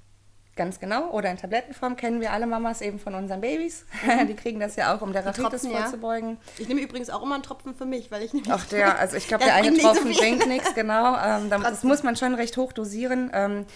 Ganz 0.55 0.79
genau. 0.79 1.11
Oder 1.11 1.33
in 1.33 1.37
Tablettenform 1.37 1.97
kennen 1.97 2.21
wir 2.21 2.33
alle 2.33 2.47
Mamas 2.47 2.81
eben 2.81 3.01
von 3.01 3.17
unseren 3.17 3.41
Babys. 3.41 3.87
Mhm. 4.05 4.27
Die 4.29 4.35
kriegen 4.35 4.61
das 4.61 4.77
ja 4.77 4.95
auch, 4.95 5.03
um 5.03 5.13
der 5.13 5.27
Rhinitis 5.27 5.67
vorzubeugen. 5.67 6.31
Ja. 6.31 6.37
Ich 6.59 6.69
nehme 6.69 6.81
übrigens 6.81 7.11
auch 7.11 7.25
immer 7.25 7.35
einen 7.35 7.43
Tropfen 7.43 7.75
für 7.75 7.85
mich, 7.85 8.13
weil 8.13 8.23
ich 8.23 8.33
nehme. 8.33 8.47
Ach, 8.49 8.65
der, 8.67 9.01
also 9.01 9.17
ich 9.17 9.27
glaube, 9.27 9.45
der 9.47 9.55
eine 9.55 9.77
Tropfen 9.77 10.13
so 10.13 10.21
bringt 10.21 10.47
nichts, 10.47 10.75
genau. 10.75 11.17
Ähm, 11.17 11.51
das 11.51 11.83
muss 11.83 12.05
man 12.05 12.15
schon 12.15 12.35
recht 12.35 12.57
hoch 12.57 12.73
dosieren. 12.73 13.33
Ähm, 13.35 13.67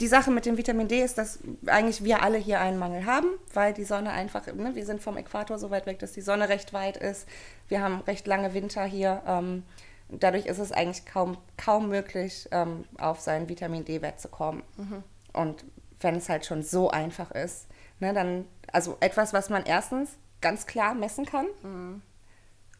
die 0.00 0.06
Sache 0.06 0.30
mit 0.30 0.46
dem 0.46 0.56
Vitamin 0.56 0.86
D 0.86 1.02
ist, 1.02 1.18
dass 1.18 1.40
eigentlich 1.66 2.04
wir 2.04 2.22
alle 2.22 2.38
hier 2.38 2.60
einen 2.60 2.78
Mangel 2.78 3.04
haben, 3.04 3.26
weil 3.52 3.72
die 3.72 3.84
Sonne 3.84 4.12
einfach, 4.12 4.46
ne, 4.46 4.74
wir 4.74 4.86
sind 4.86 5.02
vom 5.02 5.16
Äquator 5.16 5.58
so 5.58 5.70
weit 5.70 5.86
weg, 5.86 5.98
dass 5.98 6.12
die 6.12 6.20
Sonne 6.20 6.48
recht 6.48 6.72
weit 6.72 6.96
ist. 6.96 7.26
Wir 7.66 7.82
haben 7.82 8.00
recht 8.02 8.26
lange 8.26 8.54
Winter 8.54 8.84
hier. 8.84 9.22
Ähm, 9.26 9.64
dadurch 10.08 10.46
ist 10.46 10.58
es 10.58 10.70
eigentlich 10.70 11.04
kaum, 11.04 11.36
kaum 11.56 11.88
möglich, 11.88 12.48
ähm, 12.52 12.84
auf 12.98 13.20
seinen 13.20 13.48
Vitamin 13.48 13.84
D-Wert 13.84 14.20
zu 14.20 14.28
kommen. 14.28 14.62
Mhm. 14.76 15.02
Und 15.32 15.64
wenn 16.00 16.16
es 16.16 16.28
halt 16.28 16.46
schon 16.46 16.62
so 16.62 16.90
einfach 16.90 17.32
ist, 17.32 17.66
ne, 17.98 18.12
dann, 18.12 18.44
also 18.72 18.96
etwas, 19.00 19.32
was 19.32 19.50
man 19.50 19.64
erstens 19.64 20.10
ganz 20.40 20.66
klar 20.66 20.94
messen 20.94 21.26
kann 21.26 21.46
mhm. 21.64 22.02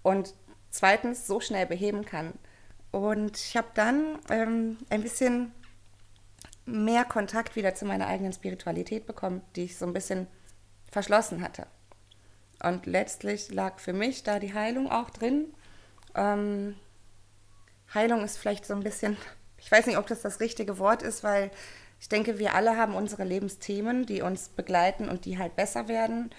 und 0.02 0.34
zweitens 0.70 1.26
so 1.26 1.40
schnell 1.40 1.66
beheben 1.66 2.04
kann. 2.04 2.32
Und 2.92 3.36
ich 3.36 3.56
habe 3.56 3.68
dann 3.74 4.18
ähm, 4.30 4.78
ein 4.88 5.02
bisschen 5.02 5.52
mehr 6.68 7.04
Kontakt 7.04 7.56
wieder 7.56 7.74
zu 7.74 7.84
meiner 7.84 8.06
eigenen 8.06 8.32
Spiritualität 8.32 9.06
bekommen, 9.06 9.42
die 9.56 9.64
ich 9.64 9.76
so 9.76 9.86
ein 9.86 9.92
bisschen 9.92 10.26
verschlossen 10.90 11.42
hatte. 11.42 11.66
Und 12.62 12.86
letztlich 12.86 13.50
lag 13.52 13.78
für 13.78 13.92
mich 13.92 14.22
da 14.22 14.38
die 14.38 14.54
Heilung 14.54 14.90
auch 14.90 15.10
drin. 15.10 15.54
Ähm, 16.14 16.76
Heilung 17.94 18.22
ist 18.24 18.36
vielleicht 18.36 18.66
so 18.66 18.74
ein 18.74 18.82
bisschen, 18.82 19.16
ich 19.58 19.70
weiß 19.70 19.86
nicht, 19.86 19.98
ob 19.98 20.06
das 20.06 20.22
das 20.22 20.40
richtige 20.40 20.78
Wort 20.78 21.02
ist, 21.02 21.22
weil 21.22 21.50
ich 22.00 22.08
denke, 22.08 22.38
wir 22.38 22.54
alle 22.54 22.76
haben 22.76 22.94
unsere 22.94 23.24
Lebensthemen, 23.24 24.06
die 24.06 24.22
uns 24.22 24.50
begleiten 24.50 25.08
und 25.08 25.24
die 25.24 25.38
halt 25.38 25.56
besser 25.56 25.88
werden. 25.88 26.30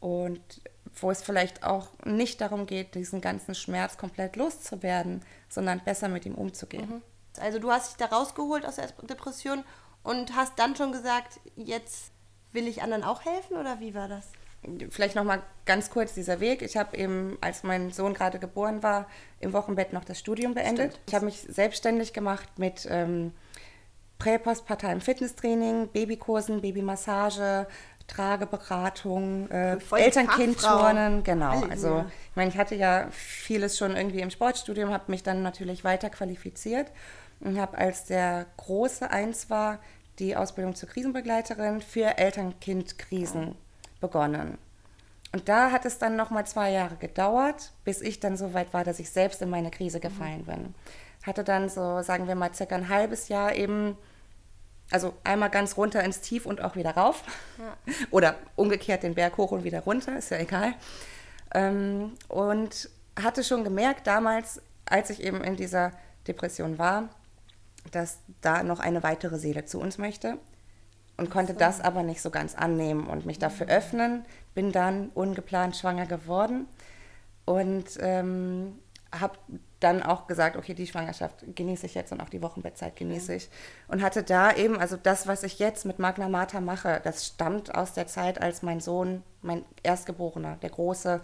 Und 0.00 0.62
wo 0.94 1.10
es 1.10 1.22
vielleicht 1.22 1.64
auch 1.64 1.88
nicht 2.04 2.40
darum 2.40 2.66
geht, 2.66 2.94
diesen 2.94 3.20
ganzen 3.20 3.54
Schmerz 3.54 3.96
komplett 3.96 4.36
loszuwerden, 4.36 5.22
sondern 5.48 5.80
besser 5.80 6.08
mit 6.08 6.26
ihm 6.26 6.34
umzugehen. 6.34 6.88
Mhm. 6.88 7.02
Also 7.40 7.58
du 7.58 7.70
hast 7.70 7.90
dich 7.90 7.96
da 7.96 8.14
rausgeholt 8.14 8.66
aus 8.66 8.76
der 8.76 8.88
Depression 9.02 9.64
und 10.02 10.34
hast 10.36 10.58
dann 10.58 10.76
schon 10.76 10.92
gesagt, 10.92 11.40
jetzt 11.56 12.12
will 12.52 12.68
ich 12.68 12.82
anderen 12.82 13.04
auch 13.04 13.24
helfen 13.24 13.56
oder 13.56 13.80
wie 13.80 13.94
war 13.94 14.08
das? 14.08 14.28
Vielleicht 14.90 15.16
noch 15.16 15.24
mal 15.24 15.42
ganz 15.64 15.90
kurz 15.90 16.14
dieser 16.14 16.38
Weg. 16.38 16.62
Ich 16.62 16.76
habe 16.76 16.96
eben, 16.96 17.36
als 17.40 17.64
mein 17.64 17.90
Sohn 17.90 18.14
gerade 18.14 18.38
geboren 18.38 18.82
war, 18.82 19.08
im 19.40 19.52
Wochenbett 19.52 19.92
noch 19.92 20.04
das 20.04 20.20
Studium 20.20 20.54
beendet. 20.54 20.92
Stimmt. 20.92 21.04
Ich 21.08 21.14
habe 21.14 21.24
mich 21.24 21.40
selbstständig 21.40 22.12
gemacht 22.12 22.48
mit 22.58 22.86
ähm, 22.88 23.32
Prä-, 24.20 24.38
Postparteiem 24.38 25.00
Fitnesstraining, 25.00 25.88
Babykursen, 25.88 26.60
Babymassage, 26.60 27.66
Trageberatung, 28.06 29.50
äh, 29.50 29.78
Eltern-Kind-Turnen, 29.90 31.24
genau. 31.24 31.48
Halleluja. 31.48 31.70
Also 31.70 32.04
ich 32.30 32.36
meine, 32.36 32.50
ich 32.50 32.56
hatte 32.56 32.76
ja 32.76 33.08
vieles 33.10 33.76
schon 33.76 33.96
irgendwie 33.96 34.20
im 34.20 34.30
Sportstudium, 34.30 34.90
habe 34.90 35.10
mich 35.10 35.24
dann 35.24 35.42
natürlich 35.42 35.82
weiter 35.82 36.08
qualifiziert 36.08 36.92
und 37.42 37.60
habe, 37.60 37.78
als 37.78 38.04
der 38.04 38.46
große 38.56 39.10
Eins 39.10 39.50
war, 39.50 39.78
die 40.18 40.36
Ausbildung 40.36 40.74
zur 40.74 40.88
Krisenbegleiterin 40.88 41.80
für 41.80 42.18
Eltern-Kind-Krisen 42.18 43.56
begonnen. 44.00 44.58
Und 45.32 45.48
da 45.48 45.70
hat 45.70 45.86
es 45.86 45.98
dann 45.98 46.14
nochmal 46.14 46.46
zwei 46.46 46.70
Jahre 46.70 46.96
gedauert, 46.96 47.72
bis 47.84 48.02
ich 48.02 48.20
dann 48.20 48.36
so 48.36 48.52
weit 48.52 48.74
war, 48.74 48.84
dass 48.84 48.98
ich 48.98 49.10
selbst 49.10 49.40
in 49.40 49.48
meine 49.48 49.70
Krise 49.70 49.98
gefallen 49.98 50.44
bin. 50.44 50.74
Hatte 51.22 51.42
dann 51.42 51.68
so, 51.68 52.02
sagen 52.02 52.28
wir 52.28 52.34
mal, 52.34 52.54
circa 52.54 52.76
ein 52.76 52.90
halbes 52.90 53.28
Jahr 53.28 53.54
eben, 53.54 53.96
also 54.90 55.14
einmal 55.24 55.48
ganz 55.48 55.78
runter 55.78 56.04
ins 56.04 56.20
Tief 56.20 56.44
und 56.44 56.60
auch 56.60 56.76
wieder 56.76 56.90
rauf. 56.90 57.24
Ja. 57.58 57.94
Oder 58.10 58.34
umgekehrt 58.56 59.02
den 59.02 59.14
Berg 59.14 59.38
hoch 59.38 59.52
und 59.52 59.64
wieder 59.64 59.80
runter, 59.80 60.18
ist 60.18 60.30
ja 60.30 60.38
egal. 60.38 60.74
Ähm, 61.54 62.12
und 62.28 62.90
hatte 63.20 63.42
schon 63.42 63.64
gemerkt 63.64 64.06
damals, 64.06 64.60
als 64.84 65.08
ich 65.08 65.22
eben 65.22 65.42
in 65.42 65.56
dieser 65.56 65.92
Depression 66.26 66.78
war, 66.78 67.08
dass 67.90 68.20
da 68.40 68.62
noch 68.62 68.80
eine 68.80 69.02
weitere 69.02 69.38
Seele 69.38 69.64
zu 69.64 69.80
uns 69.80 69.98
möchte 69.98 70.38
und 71.16 71.30
konnte 71.30 71.52
so. 71.52 71.58
das 71.58 71.80
aber 71.80 72.02
nicht 72.02 72.22
so 72.22 72.30
ganz 72.30 72.54
annehmen 72.54 73.06
und 73.06 73.26
mich 73.26 73.38
dafür 73.38 73.66
mhm. 73.66 73.72
öffnen. 73.72 74.24
Bin 74.54 74.72
dann 74.72 75.10
ungeplant 75.10 75.76
schwanger 75.76 76.06
geworden 76.06 76.66
und 77.44 77.84
ähm, 78.00 78.78
habe 79.12 79.38
dann 79.80 80.02
auch 80.02 80.26
gesagt, 80.26 80.56
okay, 80.56 80.74
die 80.74 80.86
Schwangerschaft 80.86 81.44
genieße 81.54 81.86
ich 81.86 81.94
jetzt 81.94 82.12
und 82.12 82.20
auch 82.20 82.28
die 82.28 82.40
Wochenbettzeit 82.40 82.96
genieße 82.96 83.34
ich. 83.34 83.50
Und 83.88 84.00
hatte 84.00 84.22
da 84.22 84.52
eben, 84.52 84.78
also 84.78 84.96
das, 84.96 85.26
was 85.26 85.42
ich 85.42 85.58
jetzt 85.58 85.84
mit 85.84 85.98
Magna 85.98 86.28
Mater 86.28 86.60
mache, 86.60 87.00
das 87.02 87.26
stammt 87.26 87.74
aus 87.74 87.92
der 87.92 88.06
Zeit, 88.06 88.40
als 88.40 88.62
mein 88.62 88.80
Sohn, 88.80 89.22
mein 89.42 89.64
Erstgeborener, 89.82 90.56
der 90.62 90.70
Große, 90.70 91.20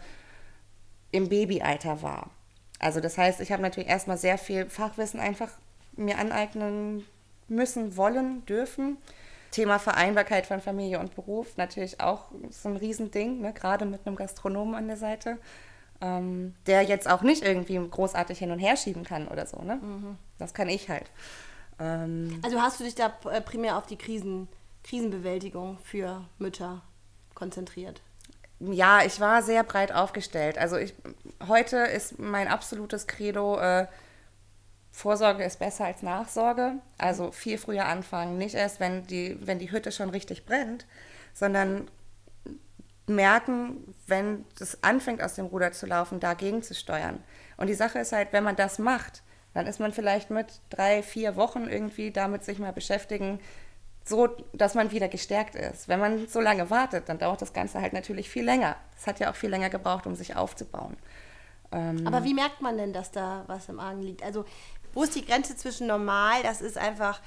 im 1.12 1.28
Babyalter 1.28 2.02
war. 2.02 2.30
Also 2.78 3.00
das 3.00 3.16
heißt, 3.16 3.40
ich 3.40 3.52
habe 3.52 3.62
natürlich 3.62 3.88
erstmal 3.88 4.18
sehr 4.18 4.38
viel 4.38 4.68
Fachwissen 4.68 5.20
einfach 5.20 5.50
mir 5.98 6.18
aneignen 6.18 7.04
müssen, 7.48 7.96
wollen, 7.96 8.44
dürfen. 8.46 8.98
Thema 9.50 9.78
Vereinbarkeit 9.78 10.46
von 10.46 10.60
Familie 10.60 10.98
und 10.98 11.14
Beruf, 11.14 11.56
natürlich 11.56 12.00
auch 12.00 12.26
so 12.50 12.68
ein 12.68 12.76
Riesending, 12.76 13.40
ne? 13.40 13.52
gerade 13.54 13.86
mit 13.86 14.06
einem 14.06 14.14
Gastronomen 14.14 14.74
an 14.74 14.88
der 14.88 14.98
Seite, 14.98 15.38
ähm, 16.02 16.54
der 16.66 16.82
jetzt 16.82 17.08
auch 17.08 17.22
nicht 17.22 17.42
irgendwie 17.42 17.78
großartig 17.78 18.38
hin 18.38 18.50
und 18.50 18.58
her 18.58 18.76
schieben 18.76 19.04
kann 19.04 19.26
oder 19.26 19.46
so. 19.46 19.62
Ne? 19.62 19.76
Mhm. 19.76 20.18
Das 20.38 20.52
kann 20.52 20.68
ich 20.68 20.90
halt. 20.90 21.10
Ähm, 21.78 22.40
also 22.44 22.60
hast 22.60 22.78
du 22.78 22.84
dich 22.84 22.94
da 22.94 23.12
äh, 23.30 23.40
primär 23.40 23.78
auf 23.78 23.86
die 23.86 23.96
Krisen, 23.96 24.48
Krisenbewältigung 24.84 25.78
für 25.82 26.24
Mütter 26.38 26.82
konzentriert? 27.34 28.02
Ja, 28.60 29.02
ich 29.04 29.20
war 29.20 29.42
sehr 29.42 29.62
breit 29.62 29.92
aufgestellt. 29.92 30.58
Also 30.58 30.76
ich, 30.76 30.92
heute 31.46 31.76
ist 31.78 32.18
mein 32.18 32.48
absolutes 32.48 33.06
Credo, 33.06 33.58
äh, 33.58 33.86
Vorsorge 34.98 35.44
ist 35.44 35.60
besser 35.60 35.84
als 35.84 36.02
Nachsorge. 36.02 36.74
Also 36.98 37.30
viel 37.30 37.56
früher 37.56 37.86
anfangen, 37.86 38.36
nicht 38.36 38.56
erst, 38.56 38.80
wenn 38.80 39.06
die, 39.06 39.38
wenn 39.40 39.60
die 39.60 39.70
Hütte 39.70 39.92
schon 39.92 40.10
richtig 40.10 40.44
brennt, 40.44 40.86
sondern 41.32 41.88
merken, 43.06 43.94
wenn 44.08 44.44
das 44.58 44.82
anfängt 44.82 45.22
aus 45.22 45.34
dem 45.34 45.46
Ruder 45.46 45.70
zu 45.70 45.86
laufen, 45.86 46.18
dagegen 46.18 46.64
zu 46.64 46.74
steuern. 46.74 47.22
Und 47.56 47.68
die 47.68 47.74
Sache 47.74 48.00
ist 48.00 48.10
halt, 48.10 48.32
wenn 48.32 48.42
man 48.42 48.56
das 48.56 48.80
macht, 48.80 49.22
dann 49.54 49.68
ist 49.68 49.78
man 49.78 49.92
vielleicht 49.92 50.30
mit 50.30 50.46
drei, 50.68 51.04
vier 51.04 51.36
Wochen 51.36 51.68
irgendwie 51.68 52.10
damit 52.10 52.42
sich 52.42 52.58
mal 52.58 52.72
beschäftigen, 52.72 53.38
so 54.04 54.26
dass 54.52 54.74
man 54.74 54.90
wieder 54.90 55.06
gestärkt 55.06 55.54
ist. 55.54 55.86
Wenn 55.86 56.00
man 56.00 56.26
so 56.26 56.40
lange 56.40 56.70
wartet, 56.70 57.08
dann 57.08 57.20
dauert 57.20 57.40
das 57.40 57.52
Ganze 57.52 57.80
halt 57.80 57.92
natürlich 57.92 58.28
viel 58.28 58.44
länger. 58.44 58.74
Es 58.96 59.06
hat 59.06 59.20
ja 59.20 59.30
auch 59.30 59.36
viel 59.36 59.50
länger 59.50 59.70
gebraucht, 59.70 60.08
um 60.08 60.16
sich 60.16 60.34
aufzubauen. 60.34 60.96
Ähm 61.72 62.06
Aber 62.06 62.24
wie 62.24 62.34
merkt 62.34 62.60
man 62.60 62.76
denn, 62.76 62.92
dass 62.92 63.10
da 63.10 63.44
was 63.46 63.68
im 63.68 63.80
Argen 63.80 64.02
liegt? 64.02 64.22
Also 64.22 64.44
wo 64.94 65.02
ist 65.02 65.14
die 65.14 65.24
Grenze 65.24 65.56
zwischen 65.56 65.86
normal, 65.86 66.42
das 66.42 66.60
ist 66.60 66.78
einfach 66.78 67.20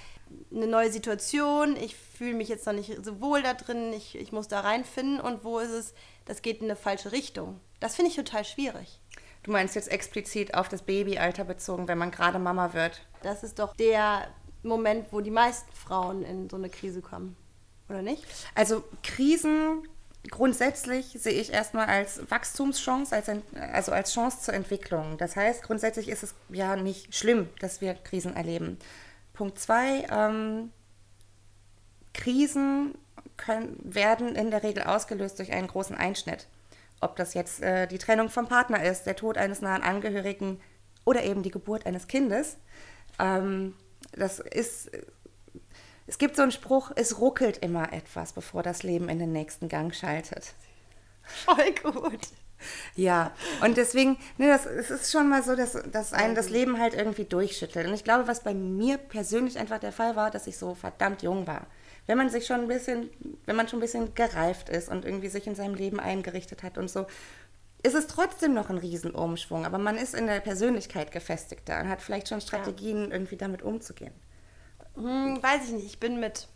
eine 0.54 0.68
neue 0.68 0.92
Situation, 0.92 1.76
ich 1.76 1.96
fühle 1.96 2.36
mich 2.36 2.50
jetzt 2.50 2.66
noch 2.66 2.74
nicht 2.74 3.04
so 3.04 3.22
wohl 3.22 3.42
da 3.42 3.54
drin, 3.54 3.94
ich, 3.94 4.16
ich 4.16 4.32
muss 4.32 4.48
da 4.48 4.62
reinfinden 4.62 5.20
und 5.20 5.44
wo 5.44 5.60
ist 5.60 5.72
es, 5.72 5.94
das 6.26 6.42
geht 6.42 6.60
in 6.60 6.66
eine 6.66 6.76
falsche 6.76 7.12
Richtung. 7.12 7.60
Das 7.80 7.96
finde 7.96 8.12
ich 8.12 8.16
total 8.16 8.46
schwierig. 8.46 9.00
Du 9.44 9.52
meinst 9.52 9.76
jetzt 9.76 9.90
explizit 9.90 10.54
auf 10.54 10.70
das 10.70 10.84
Babyalter 10.84 11.44
bezogen, 11.44 11.88
wenn 11.88 11.98
man 11.98 12.12
gerade 12.12 12.38
Mama 12.38 12.74
wird? 12.74 13.02
Das 13.24 13.44
ist 13.44 13.60
doch 13.60 13.76
der 13.76 14.28
Moment, 14.64 15.08
wo 15.12 15.22
die 15.22 15.32
meisten 15.32 15.72
Frauen 15.74 16.24
in 16.24 16.50
so 16.50 16.58
eine 16.58 16.70
Krise 16.70 17.02
kommen, 17.02 17.36
oder 17.90 18.02
nicht? 18.02 18.24
Also 18.54 18.84
Krisen 19.02 19.88
grundsätzlich 20.30 21.18
sehe 21.20 21.34
ich 21.34 21.52
erstmal 21.52 21.88
als 21.88 22.30
Wachstumschance, 22.30 23.16
als 23.16 23.30
also 23.74 23.92
als 23.92 24.14
Chance 24.14 24.42
zur 24.42 24.54
Entwicklung. 24.54 25.18
Das 25.18 25.36
heißt, 25.36 25.64
grundsätzlich 25.64 26.10
ist 26.10 26.24
es 26.24 26.36
ja 26.50 26.76
nicht 26.76 27.16
schlimm, 27.16 27.50
dass 27.60 27.82
wir 27.82 27.96
Krisen 27.96 28.36
erleben. 28.36 28.78
Punkt 29.34 29.58
zwei, 29.60 30.06
ähm, 30.12 30.72
Krisen 32.14 32.96
können, 33.38 33.78
werden 33.84 34.36
in 34.36 34.52
der 34.52 34.64
Regel 34.64 34.84
ausgelöst 34.84 35.40
durch 35.40 35.52
einen 35.52 35.68
großen 35.68 35.96
Einschnitt. 35.96 36.48
Ob 37.00 37.16
das 37.16 37.34
jetzt 37.34 37.62
äh, 37.62 37.88
die 37.88 37.98
Trennung 37.98 38.30
vom 38.30 38.48
Partner 38.48 38.84
ist, 38.84 39.06
der 39.06 39.16
Tod 39.16 39.38
eines 39.38 39.62
nahen 39.62 39.82
Angehörigen 39.82 40.62
oder 41.04 41.24
eben 41.24 41.42
die 41.42 41.50
Geburt 41.50 41.88
eines 41.88 42.08
Kindes. 42.08 42.58
Ähm, 43.18 43.74
das 44.12 44.40
ist 44.40 44.92
es 46.12 46.18
gibt 46.18 46.36
so 46.36 46.42
einen 46.42 46.52
Spruch, 46.52 46.92
es 46.98 47.20
ruckelt 47.20 47.60
immer 47.60 47.94
etwas, 47.94 48.34
bevor 48.34 48.64
das 48.64 48.84
Leben 48.84 49.08
in 49.08 49.18
den 49.18 49.32
nächsten 49.32 49.70
Gang 49.70 49.96
schaltet. 49.96 50.54
Voll 51.24 51.74
gut. 51.82 52.28
Ja, 52.96 53.32
und 53.64 53.78
deswegen, 53.78 54.18
ne, 54.38 54.48
das, 54.48 54.66
es 54.66 54.92
ist 54.92 55.12
schon 55.14 55.30
mal 55.30 55.42
so, 55.42 55.56
dass, 55.56 55.82
dass 55.90 56.12
einen 56.12 56.36
das 56.36 56.50
Leben 56.50 56.82
halt 56.82 56.96
irgendwie 56.96 57.24
durchschüttelt. 57.24 57.88
Und 57.88 57.94
ich 57.94 58.04
glaube, 58.04 58.28
was 58.28 58.44
bei 58.44 58.54
mir 58.54 58.98
persönlich 58.98 59.58
einfach 59.58 59.80
der 59.80 59.94
Fall 59.94 60.18
war, 60.18 60.32
dass 60.32 60.48
ich 60.48 60.58
so 60.58 60.76
verdammt 60.76 61.24
jung 61.24 61.48
war. 61.48 61.66
Wenn 62.08 62.18
man 62.18 62.30
sich 62.30 62.46
schon 62.46 62.60
ein 62.60 62.68
bisschen, 62.68 63.10
wenn 63.46 63.56
man 63.56 63.70
schon 63.70 63.80
ein 63.80 63.82
bisschen 63.82 64.14
gereift 64.14 64.68
ist 64.68 64.90
und 64.90 65.06
irgendwie 65.06 65.30
sich 65.30 65.48
in 65.48 65.56
seinem 65.56 65.76
Leben 65.76 66.02
eingerichtet 66.02 66.62
hat 66.62 66.78
und 66.78 66.90
so, 66.90 67.06
ist 67.84 67.96
es 67.96 68.08
trotzdem 68.08 68.54
noch 68.54 68.70
ein 68.70 68.78
Riesenumschwung. 68.78 69.66
Aber 69.66 69.78
man 69.78 69.98
ist 69.98 70.14
in 70.14 70.28
der 70.28 70.42
Persönlichkeit 70.42 71.14
gefestigter 71.14 71.80
und 71.80 71.88
hat 71.88 72.02
vielleicht 72.02 72.28
schon 72.28 72.42
Strategien, 72.42 73.06
ja. 73.06 73.14
irgendwie 73.14 73.38
damit 73.38 73.62
umzugehen. 73.62 74.14
Hm, 74.96 75.42
weiß 75.42 75.66
ich 75.66 75.72
nicht. 75.72 75.86
Ich 75.86 76.00
bin 76.00 76.20
mit 76.20 76.48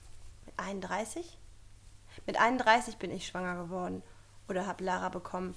31. 0.58 1.38
Mit 2.26 2.39
31 2.39 2.98
bin 2.98 3.12
ich 3.12 3.28
schwanger 3.28 3.63
geworden 3.63 4.04
oder 4.48 4.67
habe 4.67 4.84
Lara 4.84 5.10
bekommen. 5.10 5.56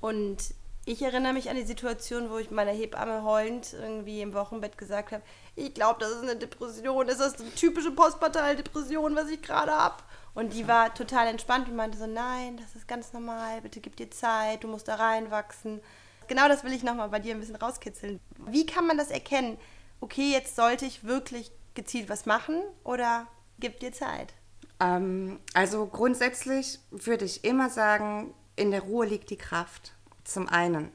Und 0.00 0.54
ich 0.86 1.02
erinnere 1.02 1.34
mich 1.34 1.50
an 1.50 1.56
die 1.56 1.64
Situation, 1.64 2.30
wo 2.30 2.38
ich 2.38 2.50
meiner 2.50 2.72
Hebamme 2.72 3.22
heulend 3.22 3.74
irgendwie 3.74 4.22
im 4.22 4.32
Wochenbett 4.32 4.78
gesagt 4.78 5.12
habe, 5.12 5.22
ich 5.54 5.74
glaube, 5.74 6.00
das 6.00 6.10
ist 6.10 6.22
eine 6.22 6.36
Depression, 6.36 7.06
das 7.06 7.20
ist 7.20 7.40
eine 7.40 7.54
typische 7.54 7.90
Postpartei-Depression, 7.90 9.14
was 9.14 9.28
ich 9.28 9.42
gerade 9.42 9.72
habe. 9.72 10.02
Und 10.32 10.54
die 10.54 10.66
war 10.66 10.94
total 10.94 11.26
entspannt 11.26 11.68
und 11.68 11.76
meinte 11.76 11.98
so, 11.98 12.06
nein, 12.06 12.56
das 12.56 12.76
ist 12.76 12.88
ganz 12.88 13.12
normal, 13.12 13.60
bitte 13.60 13.80
gib 13.80 13.96
dir 13.96 14.10
Zeit, 14.10 14.64
du 14.64 14.68
musst 14.68 14.88
da 14.88 14.94
reinwachsen. 14.94 15.80
Genau 16.28 16.48
das 16.48 16.64
will 16.64 16.72
ich 16.72 16.82
nochmal 16.82 17.08
bei 17.08 17.18
dir 17.18 17.34
ein 17.34 17.40
bisschen 17.40 17.56
rauskitzeln. 17.56 18.20
Wie 18.46 18.64
kann 18.64 18.86
man 18.86 18.96
das 18.96 19.10
erkennen? 19.10 19.58
Okay, 20.00 20.30
jetzt 20.32 20.56
sollte 20.56 20.86
ich 20.86 21.04
wirklich 21.04 21.50
gezielt 21.74 22.08
was 22.08 22.26
machen 22.26 22.62
oder 22.84 23.26
gib 23.58 23.80
dir 23.80 23.92
Zeit? 23.92 24.34
Ähm, 24.80 25.38
also 25.54 25.86
grundsätzlich 25.86 26.80
würde 26.90 27.24
ich 27.24 27.44
immer 27.44 27.70
sagen, 27.70 28.34
in 28.56 28.70
der 28.70 28.82
Ruhe 28.82 29.06
liegt 29.06 29.30
die 29.30 29.36
Kraft. 29.36 29.94
Zum 30.24 30.48
einen. 30.48 30.92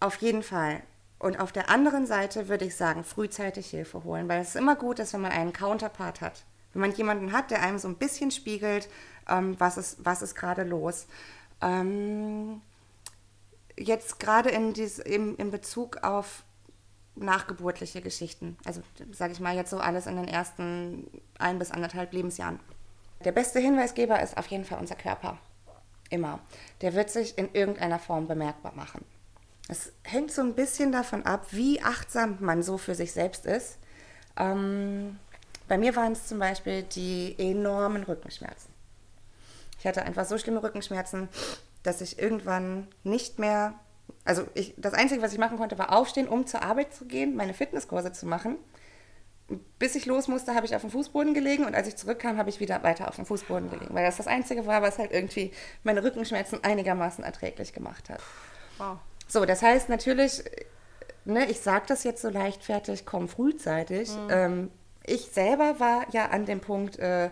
Auf 0.00 0.16
jeden 0.16 0.42
Fall. 0.42 0.82
Und 1.18 1.38
auf 1.38 1.52
der 1.52 1.68
anderen 1.68 2.06
Seite 2.06 2.48
würde 2.48 2.64
ich 2.64 2.76
sagen, 2.76 3.04
frühzeitig 3.04 3.68
Hilfe 3.70 4.04
holen, 4.04 4.28
weil 4.28 4.40
es 4.40 4.50
ist 4.50 4.56
immer 4.56 4.74
gut 4.74 4.98
ist, 4.98 5.12
wenn 5.12 5.20
man 5.20 5.32
einen 5.32 5.52
Counterpart 5.52 6.20
hat. 6.20 6.44
Wenn 6.72 6.80
man 6.80 6.92
jemanden 6.92 7.32
hat, 7.32 7.50
der 7.50 7.62
einem 7.62 7.78
so 7.78 7.88
ein 7.88 7.96
bisschen 7.96 8.30
spiegelt, 8.30 8.88
ähm, 9.28 9.58
was, 9.58 9.76
ist, 9.76 10.04
was 10.04 10.22
ist 10.22 10.34
gerade 10.34 10.62
los. 10.62 11.06
Ähm, 11.60 12.62
jetzt 13.76 14.18
gerade 14.18 14.50
in, 14.50 14.72
in, 14.74 15.36
in 15.36 15.50
Bezug 15.50 15.98
auf 16.02 16.44
nachgeburtliche 17.16 18.00
Geschichten. 18.00 18.56
Also 18.64 18.82
sage 19.12 19.32
ich 19.32 19.40
mal 19.40 19.54
jetzt 19.54 19.70
so 19.70 19.78
alles 19.78 20.06
in 20.06 20.16
den 20.16 20.28
ersten 20.28 21.06
ein 21.38 21.58
bis 21.58 21.70
anderthalb 21.70 22.12
Lebensjahren. 22.12 22.60
Der 23.24 23.32
beste 23.32 23.58
Hinweisgeber 23.58 24.22
ist 24.22 24.36
auf 24.36 24.46
jeden 24.46 24.64
Fall 24.64 24.78
unser 24.78 24.94
Körper. 24.94 25.38
Immer. 26.08 26.40
Der 26.80 26.94
wird 26.94 27.10
sich 27.10 27.36
in 27.38 27.52
irgendeiner 27.52 27.98
Form 27.98 28.26
bemerkbar 28.26 28.72
machen. 28.74 29.04
Es 29.68 29.92
hängt 30.02 30.32
so 30.32 30.42
ein 30.42 30.54
bisschen 30.54 30.90
davon 30.90 31.24
ab, 31.24 31.46
wie 31.50 31.80
achtsam 31.82 32.38
man 32.40 32.62
so 32.62 32.78
für 32.78 32.94
sich 32.94 33.12
selbst 33.12 33.46
ist. 33.46 33.78
Ähm, 34.36 35.18
bei 35.68 35.78
mir 35.78 35.94
waren 35.94 36.12
es 36.12 36.26
zum 36.26 36.40
Beispiel 36.40 36.82
die 36.82 37.36
enormen 37.38 38.02
Rückenschmerzen. 38.02 38.70
Ich 39.78 39.86
hatte 39.86 40.02
einfach 40.02 40.24
so 40.24 40.36
schlimme 40.36 40.62
Rückenschmerzen, 40.62 41.28
dass 41.84 42.00
ich 42.00 42.18
irgendwann 42.18 42.88
nicht 43.04 43.38
mehr, 43.38 43.74
also 44.30 44.46
ich, 44.54 44.74
das 44.76 44.94
Einzige, 44.94 45.22
was 45.22 45.32
ich 45.32 45.40
machen 45.40 45.58
konnte, 45.58 45.76
war 45.76 45.92
aufstehen, 45.92 46.28
um 46.28 46.46
zur 46.46 46.62
Arbeit 46.62 46.94
zu 46.94 47.04
gehen, 47.04 47.34
meine 47.34 47.52
Fitnesskurse 47.52 48.12
zu 48.12 48.26
machen. 48.26 48.58
Bis 49.80 49.96
ich 49.96 50.06
los 50.06 50.28
musste, 50.28 50.54
habe 50.54 50.66
ich 50.66 50.76
auf 50.76 50.82
dem 50.82 50.90
Fußboden 50.90 51.34
gelegen 51.34 51.64
und 51.64 51.74
als 51.74 51.88
ich 51.88 51.96
zurückkam, 51.96 52.38
habe 52.38 52.48
ich 52.48 52.60
wieder 52.60 52.84
weiter 52.84 53.08
auf 53.08 53.16
dem 53.16 53.26
Fußboden 53.26 53.68
gelegen, 53.70 53.92
weil 53.92 54.04
das 54.04 54.18
das 54.18 54.28
Einzige 54.28 54.66
war, 54.66 54.82
was 54.82 54.98
halt 54.98 55.10
irgendwie 55.10 55.50
meine 55.82 56.04
Rückenschmerzen 56.04 56.62
einigermaßen 56.62 57.24
erträglich 57.24 57.72
gemacht 57.72 58.08
hat. 58.08 58.20
Wow. 58.78 58.98
So, 59.26 59.44
das 59.44 59.62
heißt 59.62 59.88
natürlich, 59.88 60.44
ne, 61.24 61.50
ich 61.50 61.58
sage 61.58 61.86
das 61.88 62.04
jetzt 62.04 62.22
so 62.22 62.28
leichtfertig, 62.28 63.04
komm 63.04 63.28
frühzeitig. 63.28 64.10
Mhm. 64.10 64.28
Ähm, 64.30 64.70
ich 65.04 65.22
selber 65.32 65.80
war 65.80 66.06
ja 66.12 66.26
an 66.26 66.46
dem 66.46 66.60
Punkt, 66.60 67.00
äh, 67.00 67.30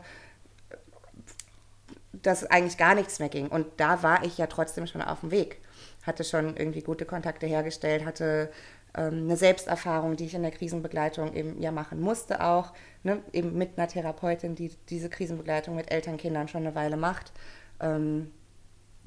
dass 2.10 2.44
eigentlich 2.44 2.76
gar 2.76 2.96
nichts 2.96 3.20
mehr 3.20 3.28
ging. 3.28 3.46
Und 3.46 3.68
da 3.76 4.02
war 4.02 4.24
ich 4.24 4.36
ja 4.36 4.48
trotzdem 4.48 4.88
schon 4.88 5.02
auf 5.02 5.20
dem 5.20 5.30
Weg. 5.30 5.60
Hatte 6.08 6.24
schon 6.24 6.56
irgendwie 6.56 6.82
gute 6.82 7.04
Kontakte 7.04 7.46
hergestellt, 7.46 8.04
hatte 8.04 8.50
ähm, 8.96 9.24
eine 9.24 9.36
Selbsterfahrung, 9.36 10.16
die 10.16 10.24
ich 10.24 10.34
in 10.34 10.42
der 10.42 10.50
Krisenbegleitung 10.50 11.34
eben 11.34 11.60
ja 11.60 11.70
machen 11.70 12.00
musste 12.00 12.42
auch. 12.42 12.72
Ne? 13.02 13.22
Eben 13.32 13.56
mit 13.56 13.78
einer 13.78 13.86
Therapeutin, 13.86 14.54
die 14.54 14.70
diese 14.88 15.08
Krisenbegleitung 15.08 15.76
mit 15.76 15.90
Elternkindern 15.92 16.48
schon 16.48 16.62
eine 16.62 16.74
Weile 16.74 16.96
macht. 16.96 17.32
Ähm, 17.80 18.32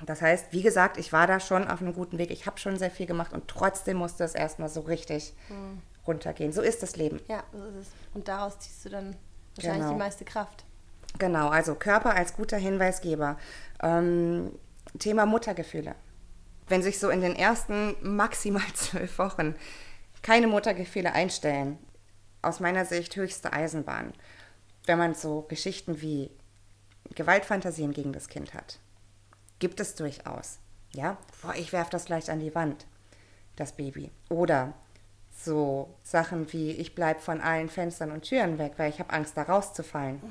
das 0.06 0.22
heißt, 0.22 0.54
wie 0.54 0.62
gesagt, 0.62 0.98
ich 0.98 1.12
war 1.12 1.28
da 1.28 1.40
schon 1.40 1.68
auf 1.68 1.82
einem 1.82 1.94
guten 1.94 2.18
Weg. 2.18 2.32
Ich 2.32 2.46
habe 2.46 2.58
schon 2.58 2.78
sehr 2.78 2.90
viel 2.92 3.06
gemacht 3.06 3.34
und 3.34 3.48
trotzdem 3.48 3.98
musste 3.98 4.24
es 4.24 4.34
erstmal 4.34 4.70
so 4.70 4.82
richtig 4.82 5.34
runtergehen. 6.08 6.52
So 6.54 6.62
ist 6.62 6.82
das 6.82 6.96
Leben. 6.96 7.20
Ja, 7.28 7.44
so 7.52 7.64
ist 7.66 7.76
es. 7.76 7.88
Und 8.14 8.28
daraus 8.28 8.58
ziehst 8.60 8.86
du 8.86 8.90
dann 8.90 9.16
wahrscheinlich 9.56 9.82
Genau. 9.84 9.94
die 9.94 10.00
meiste 10.00 10.26
Kraft. 10.26 10.66
Genau, 11.20 11.50
also 11.50 11.76
Körper 11.76 12.16
als 12.16 12.36
guter 12.36 12.58
Hinweisgeber. 12.58 13.38
Ähm, 13.84 14.52
Thema 14.98 15.26
Muttergefühle. 15.26 15.96
Wenn 16.72 16.82
sich 16.82 17.00
so 17.00 17.10
in 17.10 17.20
den 17.20 17.36
ersten 17.36 17.98
maximal 18.02 18.64
zwölf 18.74 19.20
Wochen 19.20 19.56
keine 20.22 20.48
Muttergefühle 20.48 21.12
einstellen, 21.12 21.78
aus 22.42 22.62
meiner 22.62 22.86
Sicht 22.86 23.14
höchste 23.18 23.52
Eisenbahn. 23.52 24.14
Wenn 24.86 24.98
man 24.98 25.14
so 25.14 25.42
Geschichten 25.42 26.00
wie 26.00 26.32
Gewaltfantasien 27.14 27.92
gegen 27.92 28.14
das 28.14 28.30
Kind 28.30 28.54
hat, 28.54 28.80
gibt 29.60 29.82
es 29.82 29.96
durchaus. 29.96 30.60
Ja, 30.94 31.18
boah, 31.42 31.56
ich 31.56 31.74
werfe 31.74 31.92
das 31.92 32.06
gleich 32.06 32.32
an 32.32 32.40
die 32.40 32.56
Wand, 32.56 32.86
das 33.58 33.74
Baby. 33.74 34.10
Oder 34.30 34.74
so 35.36 35.94
Sachen 36.04 36.54
wie, 36.54 36.72
ich 36.72 36.96
bleibe 36.96 37.20
von 37.20 37.42
allen 37.42 37.68
Fenstern 37.68 38.12
und 38.12 38.22
Türen 38.22 38.58
weg, 38.58 38.76
weil 38.78 38.92
ich 38.92 39.00
habe 39.00 39.12
Angst, 39.12 39.36
da 39.36 39.44
rauszufallen 39.44 40.22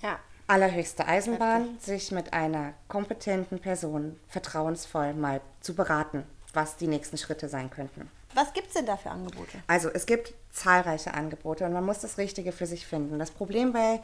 Ja. 0.00 0.20
Allerhöchste 0.50 1.06
Eisenbahn, 1.06 1.78
sich 1.78 2.10
mit 2.10 2.32
einer 2.32 2.74
kompetenten 2.88 3.60
Person 3.60 4.18
vertrauensvoll 4.28 5.14
mal 5.14 5.40
zu 5.60 5.74
beraten, 5.74 6.24
was 6.52 6.76
die 6.76 6.88
nächsten 6.88 7.16
Schritte 7.16 7.48
sein 7.48 7.70
könnten. 7.70 8.10
Was 8.34 8.52
gibt 8.52 8.66
es 8.68 8.74
denn 8.74 8.86
da 8.86 8.96
für 8.96 9.10
Angebote? 9.10 9.58
Also 9.68 9.90
es 9.90 10.06
gibt 10.06 10.34
zahlreiche 10.50 11.14
Angebote 11.14 11.64
und 11.64 11.72
man 11.72 11.84
muss 11.84 12.00
das 12.00 12.18
Richtige 12.18 12.50
für 12.50 12.66
sich 12.66 12.84
finden. 12.84 13.18
Das 13.20 13.30
Problem 13.30 13.72
bei 13.72 14.00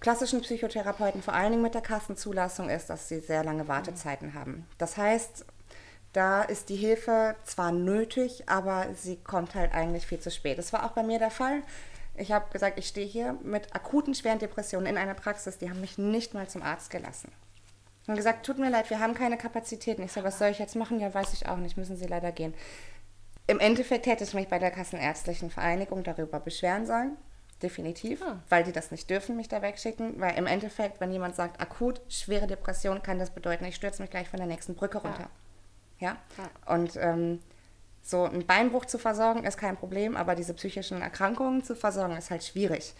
klassischen 0.00 0.40
Psychotherapeuten, 0.40 1.22
vor 1.22 1.34
allen 1.34 1.52
Dingen 1.52 1.62
mit 1.62 1.74
der 1.74 1.82
Kassenzulassung, 1.82 2.70
ist, 2.70 2.88
dass 2.88 3.08
sie 3.08 3.20
sehr 3.20 3.44
lange 3.44 3.68
Wartezeiten 3.68 4.32
haben. 4.32 4.66
Das 4.78 4.96
heißt, 4.96 5.44
da 6.14 6.42
ist 6.42 6.70
die 6.70 6.76
Hilfe 6.76 7.36
zwar 7.44 7.70
nötig, 7.70 8.48
aber 8.48 8.86
sie 8.94 9.16
kommt 9.16 9.54
halt 9.54 9.74
eigentlich 9.74 10.06
viel 10.06 10.20
zu 10.20 10.30
spät. 10.30 10.58
Das 10.58 10.72
war 10.72 10.84
auch 10.84 10.92
bei 10.92 11.02
mir 11.02 11.18
der 11.18 11.30
Fall. 11.30 11.62
Ich 12.20 12.32
habe 12.32 12.50
gesagt, 12.52 12.78
ich 12.78 12.86
stehe 12.86 13.06
hier 13.06 13.32
mit 13.42 13.74
akuten 13.74 14.14
schweren 14.14 14.38
Depressionen 14.38 14.86
in 14.86 14.98
einer 14.98 15.14
Praxis, 15.14 15.58
die 15.58 15.70
haben 15.70 15.80
mich 15.80 15.98
nicht 15.98 16.34
mal 16.34 16.48
zum 16.48 16.62
Arzt 16.62 16.90
gelassen. 16.90 17.32
Und 18.06 18.16
gesagt, 18.16 18.44
tut 18.44 18.58
mir 18.58 18.70
leid, 18.70 18.90
wir 18.90 18.98
haben 19.00 19.14
keine 19.14 19.36
Kapazitäten. 19.36 20.02
Ich 20.02 20.12
sage, 20.12 20.26
was 20.26 20.38
soll 20.38 20.48
ich 20.48 20.58
jetzt 20.58 20.74
machen? 20.76 21.00
Ja, 21.00 21.12
weiß 21.14 21.32
ich 21.32 21.48
auch 21.48 21.56
nicht, 21.58 21.76
müssen 21.76 21.96
Sie 21.96 22.06
leider 22.06 22.32
gehen. 22.32 22.54
Im 23.46 23.58
Endeffekt 23.58 24.06
hätte 24.06 24.24
ich 24.24 24.34
mich 24.34 24.48
bei 24.48 24.58
der 24.58 24.70
Kassenärztlichen 24.70 25.50
Vereinigung 25.50 26.02
darüber 26.02 26.40
beschweren 26.40 26.86
sollen. 26.86 27.16
Definitiv, 27.62 28.22
Ah. 28.22 28.40
weil 28.48 28.64
die 28.64 28.72
das 28.72 28.90
nicht 28.90 29.10
dürfen, 29.10 29.36
mich 29.36 29.48
da 29.48 29.60
wegschicken. 29.60 30.18
Weil 30.20 30.36
im 30.38 30.46
Endeffekt, 30.46 31.00
wenn 31.00 31.12
jemand 31.12 31.36
sagt, 31.36 31.60
akut, 31.60 32.00
schwere 32.08 32.46
Depression, 32.46 33.02
kann 33.02 33.18
das 33.18 33.30
bedeuten, 33.30 33.64
ich 33.64 33.76
stürze 33.76 34.02
mich 34.02 34.10
gleich 34.10 34.28
von 34.28 34.38
der 34.38 34.46
nächsten 34.46 34.74
Brücke 34.74 34.98
runter. 34.98 35.28
Ja. 35.98 36.16
Und 36.66 36.96
ähm, 36.96 37.40
so 38.02 38.24
einen 38.24 38.46
Beinbruch 38.46 38.86
zu 38.86 38.98
versorgen 38.98 39.44
ist 39.44 39.58
kein 39.58 39.76
Problem, 39.76 40.16
aber 40.16 40.34
diese 40.34 40.54
psychischen 40.54 41.02
Erkrankungen 41.02 41.62
zu 41.62 41.76
versorgen 41.76 42.16
ist 42.16 42.30
halt 42.30 42.44
schwierig. 42.44 42.94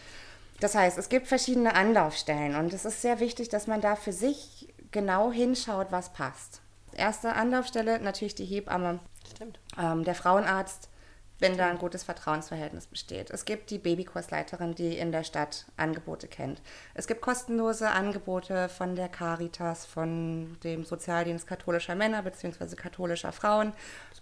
Das 0.60 0.74
heißt, 0.74 0.98
es 0.98 1.08
gibt 1.08 1.26
verschiedene 1.26 1.74
Anlaufstellen 1.74 2.54
und 2.54 2.72
es 2.74 2.84
ist 2.84 3.00
sehr 3.00 3.18
wichtig, 3.18 3.48
dass 3.48 3.66
man 3.66 3.80
da 3.80 3.96
für 3.96 4.12
sich 4.12 4.68
genau 4.90 5.32
hinschaut, 5.32 5.86
was 5.90 6.12
passt. 6.12 6.60
Erste 6.92 7.34
Anlaufstelle 7.34 7.98
natürlich 8.00 8.34
die 8.34 8.44
Hebamme, 8.44 9.00
Stimmt. 9.34 9.58
ähm, 9.78 10.04
der 10.04 10.14
Frauenarzt, 10.14 10.89
wenn 11.40 11.56
da 11.56 11.68
ein 11.68 11.78
gutes 11.78 12.02
Vertrauensverhältnis 12.04 12.86
besteht. 12.86 13.30
Es 13.30 13.44
gibt 13.44 13.70
die 13.70 13.78
Babykursleiterin, 13.78 14.74
die 14.74 14.96
in 14.96 15.10
der 15.12 15.24
Stadt 15.24 15.66
Angebote 15.76 16.28
kennt. 16.28 16.60
Es 16.94 17.06
gibt 17.06 17.22
kostenlose 17.22 17.90
Angebote 17.90 18.68
von 18.68 18.94
der 18.94 19.08
Caritas, 19.08 19.86
von 19.86 20.58
dem 20.62 20.84
Sozialdienst 20.84 21.46
katholischer 21.46 21.94
Männer 21.94 22.22
bzw. 22.22 22.76
katholischer 22.76 23.32
Frauen. 23.32 23.72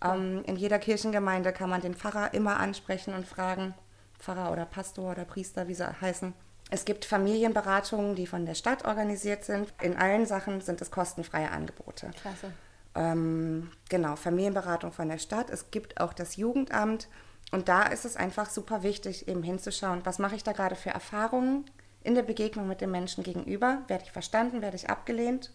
Ähm, 0.02 0.42
in 0.46 0.57
jeder 0.57 0.78
Kirchengemeinde 0.78 1.52
kann 1.52 1.70
man 1.70 1.81
den 1.81 1.94
Pfarrer 1.94 2.35
immer 2.35 2.59
ansprechen 2.59 3.14
und 3.14 3.26
fragen, 3.26 3.74
Pfarrer 4.18 4.52
oder 4.52 4.64
Pastor 4.64 5.12
oder 5.12 5.24
Priester, 5.24 5.68
wie 5.68 5.74
sie 5.74 6.00
heißen. 6.00 6.35
Es 6.70 6.85
gibt 6.85 7.04
Familienberatungen, 7.04 8.14
die 8.14 8.26
von 8.26 8.44
der 8.44 8.54
Stadt 8.54 8.85
organisiert 8.85 9.44
sind. 9.44 9.72
In 9.81 9.96
allen 9.96 10.26
Sachen 10.26 10.61
sind 10.61 10.83
es 10.83 10.90
kostenfreie 10.90 11.50
Angebote. 11.50 12.11
Klasse. 12.20 12.52
Ähm, 12.98 13.70
genau, 13.88 14.16
Familienberatung 14.16 14.90
von 14.90 15.08
der 15.08 15.18
Stadt. 15.18 15.50
Es 15.50 15.70
gibt 15.70 16.00
auch 16.00 16.12
das 16.12 16.34
Jugendamt. 16.34 17.06
Und 17.52 17.68
da 17.68 17.84
ist 17.84 18.04
es 18.04 18.16
einfach 18.16 18.50
super 18.50 18.82
wichtig, 18.82 19.28
eben 19.28 19.44
hinzuschauen, 19.44 20.04
was 20.04 20.18
mache 20.18 20.34
ich 20.34 20.42
da 20.42 20.52
gerade 20.52 20.74
für 20.74 20.90
Erfahrungen 20.90 21.70
in 22.02 22.16
der 22.16 22.24
Begegnung 22.24 22.66
mit 22.66 22.80
dem 22.80 22.90
Menschen 22.90 23.22
gegenüber? 23.22 23.82
Werde 23.87 24.04
ich 24.04 24.11
verstanden? 24.11 24.62
Werde 24.62 24.76
ich 24.76 24.90
abgelehnt? 24.90 25.52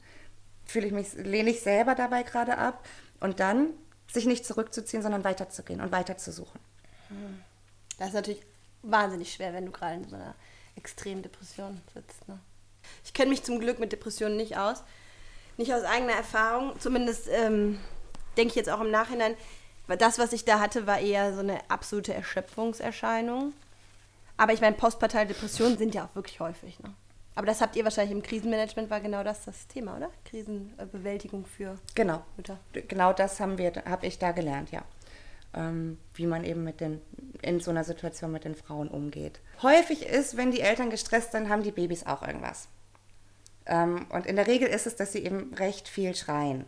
Fühle 0.65 0.87
ich 0.87 0.93
mich, 0.93 1.13
lehne 1.15 1.49
ich 1.49 1.61
selber 1.61 1.95
dabei 1.95 2.23
gerade 2.23 2.57
ab? 2.57 2.87
Und 3.19 3.41
dann 3.41 3.71
sich 4.07 4.25
nicht 4.25 4.45
zurückzuziehen, 4.45 5.03
sondern 5.03 5.25
weiterzugehen 5.25 5.81
und 5.81 5.91
weiterzusuchen. 5.91 6.61
Das 7.99 8.09
ist 8.09 8.13
natürlich 8.13 8.41
wahnsinnig 8.83 9.33
schwer, 9.33 9.53
wenn 9.53 9.65
du 9.65 9.71
gerade 9.71 9.95
in 9.95 10.07
so 10.07 10.15
einer 10.15 10.33
extremen 10.77 11.21
Depression 11.21 11.81
sitzt. 11.93 12.25
Ne? 12.29 12.39
Ich 13.03 13.13
kenne 13.13 13.31
mich 13.31 13.43
zum 13.43 13.59
Glück 13.59 13.79
mit 13.79 13.91
Depressionen 13.91 14.37
nicht 14.37 14.57
aus. 14.57 14.83
Nicht 15.57 15.73
aus 15.73 15.83
eigener 15.83 16.13
Erfahrung. 16.13 16.79
Zumindest 16.79 17.27
ähm, 17.29 17.79
denke 18.37 18.49
ich 18.49 18.55
jetzt 18.55 18.69
auch 18.69 18.81
im 18.81 18.91
Nachhinein, 18.91 19.35
das, 19.87 20.17
was 20.17 20.33
ich 20.33 20.45
da 20.45 20.59
hatte, 20.59 20.87
war 20.87 20.99
eher 20.99 21.33
so 21.33 21.39
eine 21.41 21.59
absolute 21.69 22.13
Erschöpfungserscheinung. 22.13 23.53
Aber 24.37 24.53
ich 24.53 24.61
meine, 24.61 24.75
postpartale 24.75 25.27
Depressionen 25.27 25.77
sind 25.77 25.93
ja 25.93 26.05
auch 26.05 26.15
wirklich 26.15 26.39
häufig. 26.39 26.79
Ne? 26.79 26.93
Aber 27.35 27.45
das 27.45 27.61
habt 27.61 27.75
ihr 27.75 27.83
wahrscheinlich 27.83 28.15
im 28.15 28.23
Krisenmanagement, 28.23 28.89
war 28.89 29.01
genau 29.01 29.23
das 29.23 29.45
das 29.45 29.67
Thema, 29.67 29.97
oder? 29.97 30.09
Krisenbewältigung 30.25 31.45
für 31.45 31.77
Genau. 31.95 32.23
Mütter. 32.37 32.59
Genau 32.73 33.13
das 33.13 33.39
haben 33.39 33.57
wir, 33.57 33.73
habe 33.85 34.05
ich 34.07 34.19
da 34.19 34.31
gelernt, 34.31 34.71
ja. 34.71 34.83
Ähm, 35.55 35.99
wie 36.15 36.25
man 36.25 36.43
eben 36.43 36.63
mit 36.63 36.79
den, 36.81 36.99
in 37.43 37.59
so 37.59 37.69
einer 37.69 37.83
Situation 37.83 38.31
mit 38.31 38.43
den 38.43 38.55
Frauen 38.55 38.87
umgeht. 38.87 39.39
Häufig 39.61 40.03
ist, 40.05 40.35
wenn 40.35 40.49
die 40.51 40.61
Eltern 40.61 40.89
gestresst 40.89 41.31
sind, 41.31 41.49
haben 41.49 41.61
die 41.61 41.71
Babys 41.71 42.05
auch 42.07 42.25
irgendwas. 42.25 42.67
Ähm, 43.65 44.05
und 44.09 44.25
in 44.25 44.35
der 44.35 44.47
Regel 44.47 44.67
ist 44.67 44.87
es, 44.87 44.95
dass 44.95 45.11
sie 45.13 45.23
eben 45.25 45.53
recht 45.55 45.87
viel 45.87 46.15
schreien. 46.15 46.65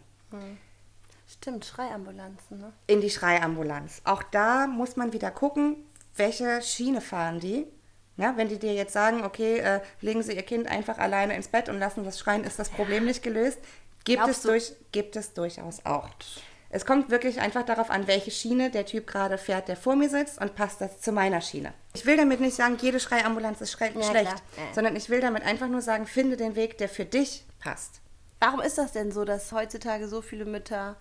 Stimmt, 1.27 1.65
Schreiambulanzen, 1.65 2.59
ne? 2.59 2.73
In 2.87 3.01
die 3.01 3.09
Schreiambulanz. 3.09 4.01
Auch 4.03 4.23
da 4.23 4.67
muss 4.67 4.95
man 4.95 5.11
wieder 5.13 5.31
gucken, 5.31 5.77
welche 6.15 6.61
Schiene 6.61 7.01
fahren 7.01 7.39
die. 7.39 7.65
Ja, 8.17 8.37
wenn 8.37 8.47
die 8.47 8.59
dir 8.59 8.73
jetzt 8.73 8.93
sagen, 8.93 9.23
okay, 9.25 9.57
äh, 9.57 9.81
legen 9.99 10.23
Sie 10.23 10.33
Ihr 10.33 10.43
Kind 10.43 10.67
einfach 10.67 10.97
alleine 10.99 11.35
ins 11.35 11.49
Bett 11.49 11.67
und 11.67 11.79
lassen 11.79 12.05
das 12.05 12.17
schreien, 12.19 12.43
ist 12.45 12.59
das 12.59 12.69
Problem 12.69 13.05
nicht 13.05 13.23
gelöst. 13.23 13.59
Gibt 14.05 14.19
Glaubst 14.23 14.37
es, 14.37 14.41
du- 14.43 14.47
durch, 14.49 14.73
gibt 14.93 15.15
es 15.17 15.33
durchaus 15.33 15.85
auch. 15.85 16.07
Es 16.75 16.85
kommt 16.85 17.09
wirklich 17.09 17.39
einfach 17.39 17.63
darauf 17.63 17.89
an, 17.89 18.05
welche 18.05 18.31
Schiene 18.31 18.69
der 18.69 18.85
Typ 18.85 19.07
gerade 19.07 19.37
fährt, 19.37 19.69
der 19.69 19.77
vor 19.77 19.95
mir 19.95 20.09
sitzt 20.09 20.41
und 20.41 20.55
passt 20.55 20.81
das 20.81 20.99
zu 20.99 21.13
meiner 21.13 21.39
Schiene. 21.39 21.73
Ich 21.93 22.05
will 22.05 22.17
damit 22.17 22.41
nicht 22.41 22.53
sagen, 22.53 22.77
jede 22.81 22.99
Schreiambulanz 22.99 23.61
ist 23.61 23.71
schlecht. 23.71 23.95
Ja, 23.95 24.35
sondern 24.73 24.97
ich 24.97 25.09
will 25.09 25.21
damit 25.21 25.43
einfach 25.43 25.69
nur 25.69 25.81
sagen, 25.81 26.05
finde 26.05 26.35
den 26.35 26.57
Weg, 26.57 26.77
der 26.77 26.89
für 26.89 27.05
dich 27.05 27.45
passt. 27.59 28.01
Warum 28.41 28.59
ist 28.59 28.77
das 28.77 28.91
denn 28.91 29.13
so, 29.13 29.23
dass 29.23 29.53
heutzutage 29.53 30.09
so 30.09 30.21
viele 30.21 30.43
Mütter 30.43 30.97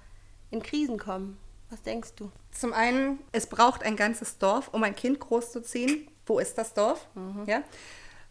in 0.53 0.63
Krisen 0.63 0.97
kommen? 0.97 1.41
Was 1.71 1.83
denkst 1.83 2.11
du? 2.15 2.31
Zum 2.53 2.73
einen, 2.73 3.19
es 3.33 3.49
braucht 3.49 3.83
ein 3.83 3.97
ganzes 3.97 4.39
Dorf, 4.39 4.69
um 4.69 4.85
ein 4.85 4.95
Kind 4.95 5.19
großzuziehen. 5.19 6.07
Wo 6.25 6.39
ist 6.39 6.57
das 6.57 6.75
Dorf? 6.75 7.09
Ja? 7.47 7.65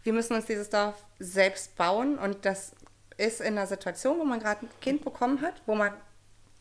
Wir 0.02 0.14
müssen 0.14 0.32
uns 0.32 0.46
dieses 0.46 0.70
Dorf 0.70 1.04
selbst 1.18 1.76
bauen 1.76 2.16
und 2.16 2.46
das 2.46 2.72
ist 3.18 3.42
in 3.42 3.58
einer 3.58 3.66
Situation, 3.66 4.18
wo 4.18 4.24
man 4.24 4.40
gerade 4.40 4.64
ein 4.64 4.70
Kind 4.80 5.04
bekommen 5.04 5.42
hat, 5.42 5.60
wo 5.66 5.74
man 5.74 5.92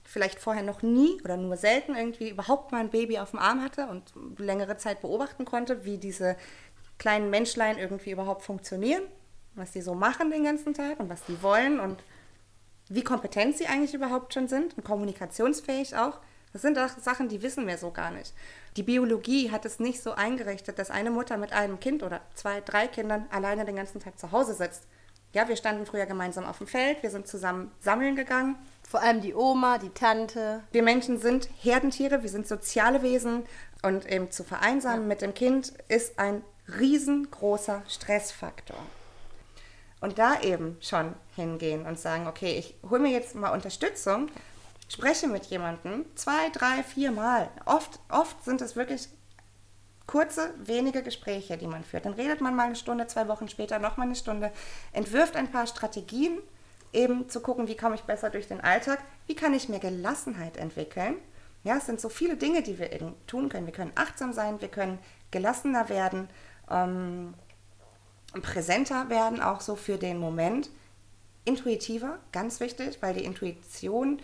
vielleicht 0.03 0.39
vorher 0.39 0.63
noch 0.63 0.81
nie 0.81 1.21
oder 1.23 1.37
nur 1.37 1.57
selten 1.57 1.95
irgendwie 1.95 2.29
überhaupt 2.29 2.71
mal 2.71 2.79
ein 2.79 2.89
Baby 2.89 3.19
auf 3.19 3.31
dem 3.31 3.39
Arm 3.39 3.61
hatte 3.63 3.87
und 3.87 4.13
längere 4.39 4.77
Zeit 4.77 5.01
beobachten 5.01 5.45
konnte, 5.45 5.85
wie 5.85 5.97
diese 5.97 6.35
kleinen 6.97 7.29
Menschlein 7.29 7.77
irgendwie 7.77 8.11
überhaupt 8.11 8.43
funktionieren, 8.43 9.03
was 9.55 9.71
die 9.71 9.81
so 9.81 9.93
machen 9.93 10.31
den 10.31 10.43
ganzen 10.43 10.73
Tag 10.73 10.99
und 10.99 11.09
was 11.09 11.23
die 11.25 11.41
wollen 11.41 11.79
und 11.79 12.03
wie 12.89 13.03
kompetent 13.03 13.57
sie 13.57 13.67
eigentlich 13.67 13.93
überhaupt 13.93 14.33
schon 14.33 14.47
sind 14.47 14.77
und 14.77 14.83
kommunikationsfähig 14.83 15.95
auch. 15.95 16.19
Das 16.51 16.61
sind 16.61 16.77
auch 16.77 16.89
Sachen, 17.01 17.29
die 17.29 17.41
wissen 17.41 17.65
wir 17.67 17.79
so 17.79 17.91
gar 17.91 18.11
nicht. 18.11 18.33
Die 18.77 18.83
Biologie 18.83 19.51
hat 19.51 19.65
es 19.65 19.79
nicht 19.79 20.01
so 20.01 20.11
eingerichtet, 20.11 20.77
dass 20.77 20.91
eine 20.91 21.09
Mutter 21.09 21.37
mit 21.37 21.51
einem 21.51 21.79
Kind 21.79 22.03
oder 22.03 22.21
zwei, 22.35 22.61
drei 22.61 22.87
Kindern 22.87 23.25
alleine 23.31 23.65
den 23.65 23.75
ganzen 23.75 23.99
Tag 23.99 24.19
zu 24.19 24.31
Hause 24.31 24.53
sitzt. 24.53 24.83
Ja, 25.33 25.47
wir 25.47 25.55
standen 25.55 25.87
früher 25.87 26.05
gemeinsam 26.05 26.45
auf 26.45 26.59
dem 26.59 26.67
Feld, 26.67 27.01
wir 27.01 27.09
sind 27.09 27.27
zusammen 27.27 27.71
sammeln 27.79 28.15
gegangen. 28.15 28.55
Vor 28.87 29.01
allem 29.01 29.21
die 29.21 29.33
Oma, 29.33 29.77
die 29.77 29.89
Tante. 29.89 30.63
Wir 30.71 30.83
Menschen 30.83 31.19
sind 31.19 31.49
Herdentiere, 31.61 32.21
wir 32.21 32.29
sind 32.29 32.47
soziale 32.47 33.01
Wesen 33.01 33.43
und 33.81 34.09
eben 34.09 34.31
zu 34.31 34.43
vereinsamen 34.43 35.01
ja. 35.01 35.07
mit 35.07 35.21
dem 35.21 35.33
Kind 35.33 35.73
ist 35.87 36.19
ein 36.19 36.43
riesengroßer 36.67 37.83
Stressfaktor. 37.87 38.77
Und 39.99 40.19
da 40.19 40.41
eben 40.41 40.77
schon 40.81 41.13
hingehen 41.35 41.85
und 41.85 41.97
sagen, 41.97 42.27
okay, 42.27 42.57
ich 42.57 42.75
hole 42.89 43.01
mir 43.01 43.11
jetzt 43.11 43.35
mal 43.35 43.51
Unterstützung, 43.51 44.29
spreche 44.89 45.27
mit 45.27 45.45
jemandem 45.45 46.05
zwei, 46.15 46.49
drei, 46.49 46.83
vier 46.83 47.11
Mal. 47.11 47.49
Oft, 47.65 47.99
oft 48.09 48.43
sind 48.43 48.61
es 48.61 48.75
wirklich 48.75 49.07
kurze, 50.05 50.53
wenige 50.57 51.01
Gespräche, 51.03 51.57
die 51.57 51.67
man 51.67 51.83
führt. 51.83 52.05
Dann 52.05 52.13
redet 52.13 52.41
man 52.41 52.55
mal 52.55 52.65
eine 52.65 52.75
Stunde, 52.75 53.07
zwei 53.07 53.27
Wochen 53.27 53.47
später 53.47 53.79
noch 53.79 53.97
mal 53.97 54.03
eine 54.03 54.15
Stunde, 54.15 54.51
entwirft 54.91 55.35
ein 55.35 55.51
paar 55.51 55.67
Strategien, 55.67 56.37
eben 56.93 57.29
zu 57.29 57.41
gucken, 57.41 57.67
wie 57.67 57.75
komme 57.75 57.95
ich 57.95 58.03
besser 58.03 58.29
durch 58.29 58.47
den 58.47 58.61
Alltag, 58.61 58.99
wie 59.27 59.35
kann 59.35 59.53
ich 59.53 59.69
mir 59.69 59.79
Gelassenheit 59.79 60.57
entwickeln. 60.57 61.15
Ja, 61.63 61.77
es 61.77 61.85
sind 61.85 61.99
so 61.99 62.09
viele 62.09 62.35
Dinge, 62.35 62.61
die 62.61 62.77
wir 62.77 62.89
tun 63.25 63.49
können. 63.49 63.65
Wir 63.65 63.73
können 63.73 63.93
achtsam 63.95 64.33
sein, 64.33 64.61
wir 64.61 64.67
können 64.67 64.99
gelassener 65.31 65.89
werden, 65.89 66.29
ähm, 66.69 67.33
präsenter 68.41 69.09
werden, 69.09 69.41
auch 69.41 69.61
so 69.61 69.75
für 69.75 69.97
den 69.97 70.17
Moment. 70.17 70.69
Intuitiver, 71.45 72.19
ganz 72.31 72.59
wichtig, 72.59 72.99
weil 73.01 73.13
die 73.13 73.25
Intuition 73.25 74.21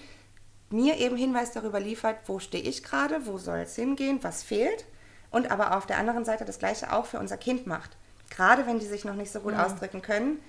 mir 0.69 0.97
eben 0.97 1.17
Hinweis 1.17 1.51
darüber 1.51 1.79
liefert, 1.79 2.17
wo 2.27 2.39
stehe 2.39 2.63
ich 2.63 2.83
gerade, 2.83 3.25
wo 3.25 3.37
soll 3.37 3.59
es 3.59 3.75
hingehen, 3.75 4.19
was 4.21 4.43
fehlt. 4.43 4.85
Und 5.31 5.51
aber 5.51 5.75
auf 5.77 5.85
der 5.85 5.97
anderen 5.97 6.25
Seite 6.25 6.45
das 6.45 6.59
Gleiche 6.59 6.93
auch 6.93 7.05
für 7.05 7.19
unser 7.19 7.37
Kind 7.37 7.67
macht. 7.67 7.97
Gerade 8.29 8.65
wenn 8.65 8.79
die 8.79 8.85
sich 8.85 9.05
noch 9.05 9.15
nicht 9.15 9.31
so 9.31 9.39
gut 9.39 9.53
ja. 9.53 9.65
ausdrücken 9.65 10.01
können, 10.01 10.39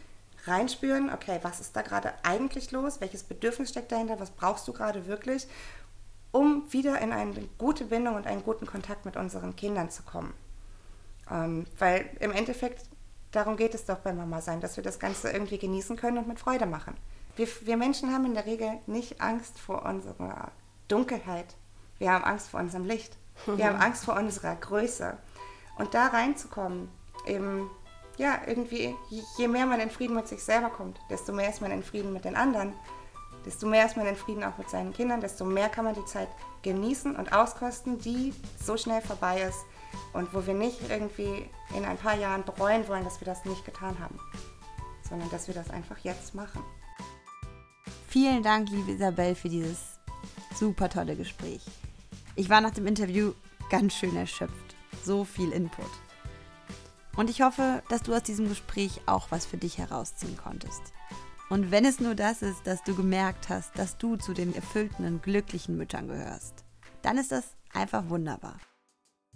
reinspüren, 0.44 1.12
okay, 1.12 1.38
was 1.42 1.60
ist 1.60 1.76
da 1.76 1.82
gerade 1.82 2.12
eigentlich 2.22 2.70
los, 2.70 3.00
welches 3.00 3.22
Bedürfnis 3.22 3.70
steckt 3.70 3.92
dahinter, 3.92 4.20
was 4.20 4.30
brauchst 4.30 4.66
du 4.68 4.72
gerade 4.72 5.06
wirklich, 5.06 5.46
um 6.32 6.72
wieder 6.72 7.00
in 7.00 7.12
eine 7.12 7.48
gute 7.58 7.84
Bindung 7.84 8.14
und 8.14 8.26
einen 8.26 8.42
guten 8.42 8.66
Kontakt 8.66 9.04
mit 9.04 9.16
unseren 9.16 9.56
Kindern 9.56 9.90
zu 9.90 10.02
kommen. 10.02 10.32
Ähm, 11.30 11.66
weil 11.78 12.08
im 12.20 12.32
Endeffekt 12.32 12.86
darum 13.30 13.56
geht 13.56 13.74
es 13.74 13.84
doch 13.84 13.98
bei 13.98 14.12
Mama 14.12 14.40
sein, 14.40 14.60
dass 14.60 14.76
wir 14.76 14.84
das 14.84 14.98
Ganze 14.98 15.30
irgendwie 15.30 15.58
genießen 15.58 15.96
können 15.96 16.18
und 16.18 16.28
mit 16.28 16.40
Freude 16.40 16.66
machen. 16.66 16.96
Wir, 17.36 17.48
wir 17.62 17.76
Menschen 17.76 18.12
haben 18.12 18.26
in 18.26 18.34
der 18.34 18.46
Regel 18.46 18.78
nicht 18.86 19.20
Angst 19.20 19.58
vor 19.58 19.84
unserer 19.84 20.50
Dunkelheit. 20.88 21.56
Wir 21.98 22.12
haben 22.12 22.24
Angst 22.24 22.48
vor 22.48 22.60
unserem 22.60 22.84
Licht. 22.84 23.16
Wir 23.46 23.66
haben 23.66 23.76
Angst 23.80 24.04
vor 24.04 24.16
unserer 24.16 24.56
Größe. 24.56 25.16
Und 25.78 25.94
da 25.94 26.08
reinzukommen, 26.08 26.88
eben, 27.26 27.70
ja, 28.20 28.42
irgendwie, 28.46 28.94
je 29.38 29.48
mehr 29.48 29.64
man 29.64 29.80
in 29.80 29.88
Frieden 29.88 30.14
mit 30.14 30.28
sich 30.28 30.42
selber 30.42 30.68
kommt, 30.68 31.00
desto 31.08 31.32
mehr 31.32 31.48
ist 31.48 31.62
man 31.62 31.70
in 31.70 31.82
Frieden 31.82 32.12
mit 32.12 32.26
den 32.26 32.36
anderen, 32.36 32.74
desto 33.46 33.66
mehr 33.66 33.86
ist 33.86 33.96
man 33.96 34.06
in 34.06 34.14
Frieden 34.14 34.44
auch 34.44 34.58
mit 34.58 34.68
seinen 34.68 34.92
Kindern, 34.92 35.22
desto 35.22 35.46
mehr 35.46 35.70
kann 35.70 35.86
man 35.86 35.94
die 35.94 36.04
Zeit 36.04 36.28
genießen 36.60 37.16
und 37.16 37.32
auskosten, 37.32 37.98
die 37.98 38.34
so 38.62 38.76
schnell 38.76 39.00
vorbei 39.00 39.40
ist 39.40 39.60
und 40.12 40.34
wo 40.34 40.46
wir 40.46 40.52
nicht 40.52 40.90
irgendwie 40.90 41.48
in 41.74 41.86
ein 41.86 41.96
paar 41.96 42.14
Jahren 42.14 42.44
bereuen 42.44 42.86
wollen, 42.88 43.04
dass 43.04 43.22
wir 43.22 43.26
das 43.26 43.46
nicht 43.46 43.64
getan 43.64 43.98
haben, 43.98 44.18
sondern 45.08 45.30
dass 45.30 45.46
wir 45.46 45.54
das 45.54 45.70
einfach 45.70 45.96
jetzt 45.98 46.34
machen. 46.34 46.62
Vielen 48.06 48.42
Dank, 48.42 48.68
liebe 48.68 48.92
Isabel, 48.92 49.34
für 49.34 49.48
dieses 49.48 49.98
super 50.54 50.90
tolle 50.90 51.16
Gespräch. 51.16 51.62
Ich 52.36 52.50
war 52.50 52.60
nach 52.60 52.72
dem 52.72 52.86
Interview 52.86 53.32
ganz 53.70 53.94
schön 53.94 54.14
erschöpft. 54.14 54.76
So 55.02 55.24
viel 55.24 55.52
Input. 55.52 56.09
Und 57.20 57.28
ich 57.28 57.42
hoffe, 57.42 57.82
dass 57.90 58.02
du 58.02 58.14
aus 58.14 58.22
diesem 58.22 58.48
Gespräch 58.48 59.02
auch 59.04 59.30
was 59.30 59.44
für 59.44 59.58
dich 59.58 59.76
herausziehen 59.76 60.38
konntest. 60.38 60.80
Und 61.50 61.70
wenn 61.70 61.84
es 61.84 62.00
nur 62.00 62.14
das 62.14 62.40
ist, 62.40 62.66
dass 62.66 62.82
du 62.82 62.94
gemerkt 62.94 63.50
hast, 63.50 63.78
dass 63.78 63.98
du 63.98 64.16
zu 64.16 64.32
den 64.32 64.54
erfüllten 64.54 65.04
und 65.04 65.22
glücklichen 65.22 65.76
Müttern 65.76 66.08
gehörst, 66.08 66.64
dann 67.02 67.18
ist 67.18 67.30
das 67.30 67.44
einfach 67.74 68.08
wunderbar. 68.08 68.56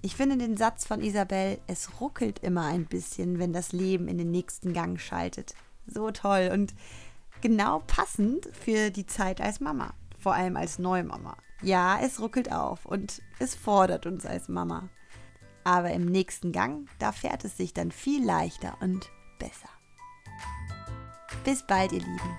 Ich 0.00 0.16
finde 0.16 0.38
den 0.38 0.56
Satz 0.56 0.86
von 0.86 1.02
Isabel, 1.02 1.60
es 1.66 2.00
ruckelt 2.00 2.38
immer 2.38 2.64
ein 2.64 2.86
bisschen, 2.86 3.38
wenn 3.38 3.52
das 3.52 3.72
Leben 3.72 4.08
in 4.08 4.16
den 4.16 4.30
nächsten 4.30 4.72
Gang 4.72 4.98
schaltet. 4.98 5.54
So 5.86 6.10
toll 6.10 6.48
und 6.54 6.74
genau 7.42 7.82
passend 7.86 8.48
für 8.54 8.92
die 8.92 9.04
Zeit 9.04 9.42
als 9.42 9.60
Mama, 9.60 9.92
vor 10.18 10.32
allem 10.32 10.56
als 10.56 10.78
Neumama. 10.78 11.36
Ja, 11.60 12.00
es 12.00 12.18
ruckelt 12.18 12.50
auf 12.50 12.86
und 12.86 13.20
es 13.40 13.54
fordert 13.54 14.06
uns 14.06 14.24
als 14.24 14.48
Mama. 14.48 14.88
Aber 15.64 15.90
im 15.90 16.04
nächsten 16.04 16.52
Gang, 16.52 16.88
da 16.98 17.12
fährt 17.12 17.44
es 17.44 17.56
sich 17.56 17.72
dann 17.72 17.90
viel 17.90 18.24
leichter 18.24 18.76
und 18.80 19.10
besser. 19.38 19.68
Bis 21.44 21.66
bald, 21.66 21.92
ihr 21.92 22.00
Lieben. 22.00 22.38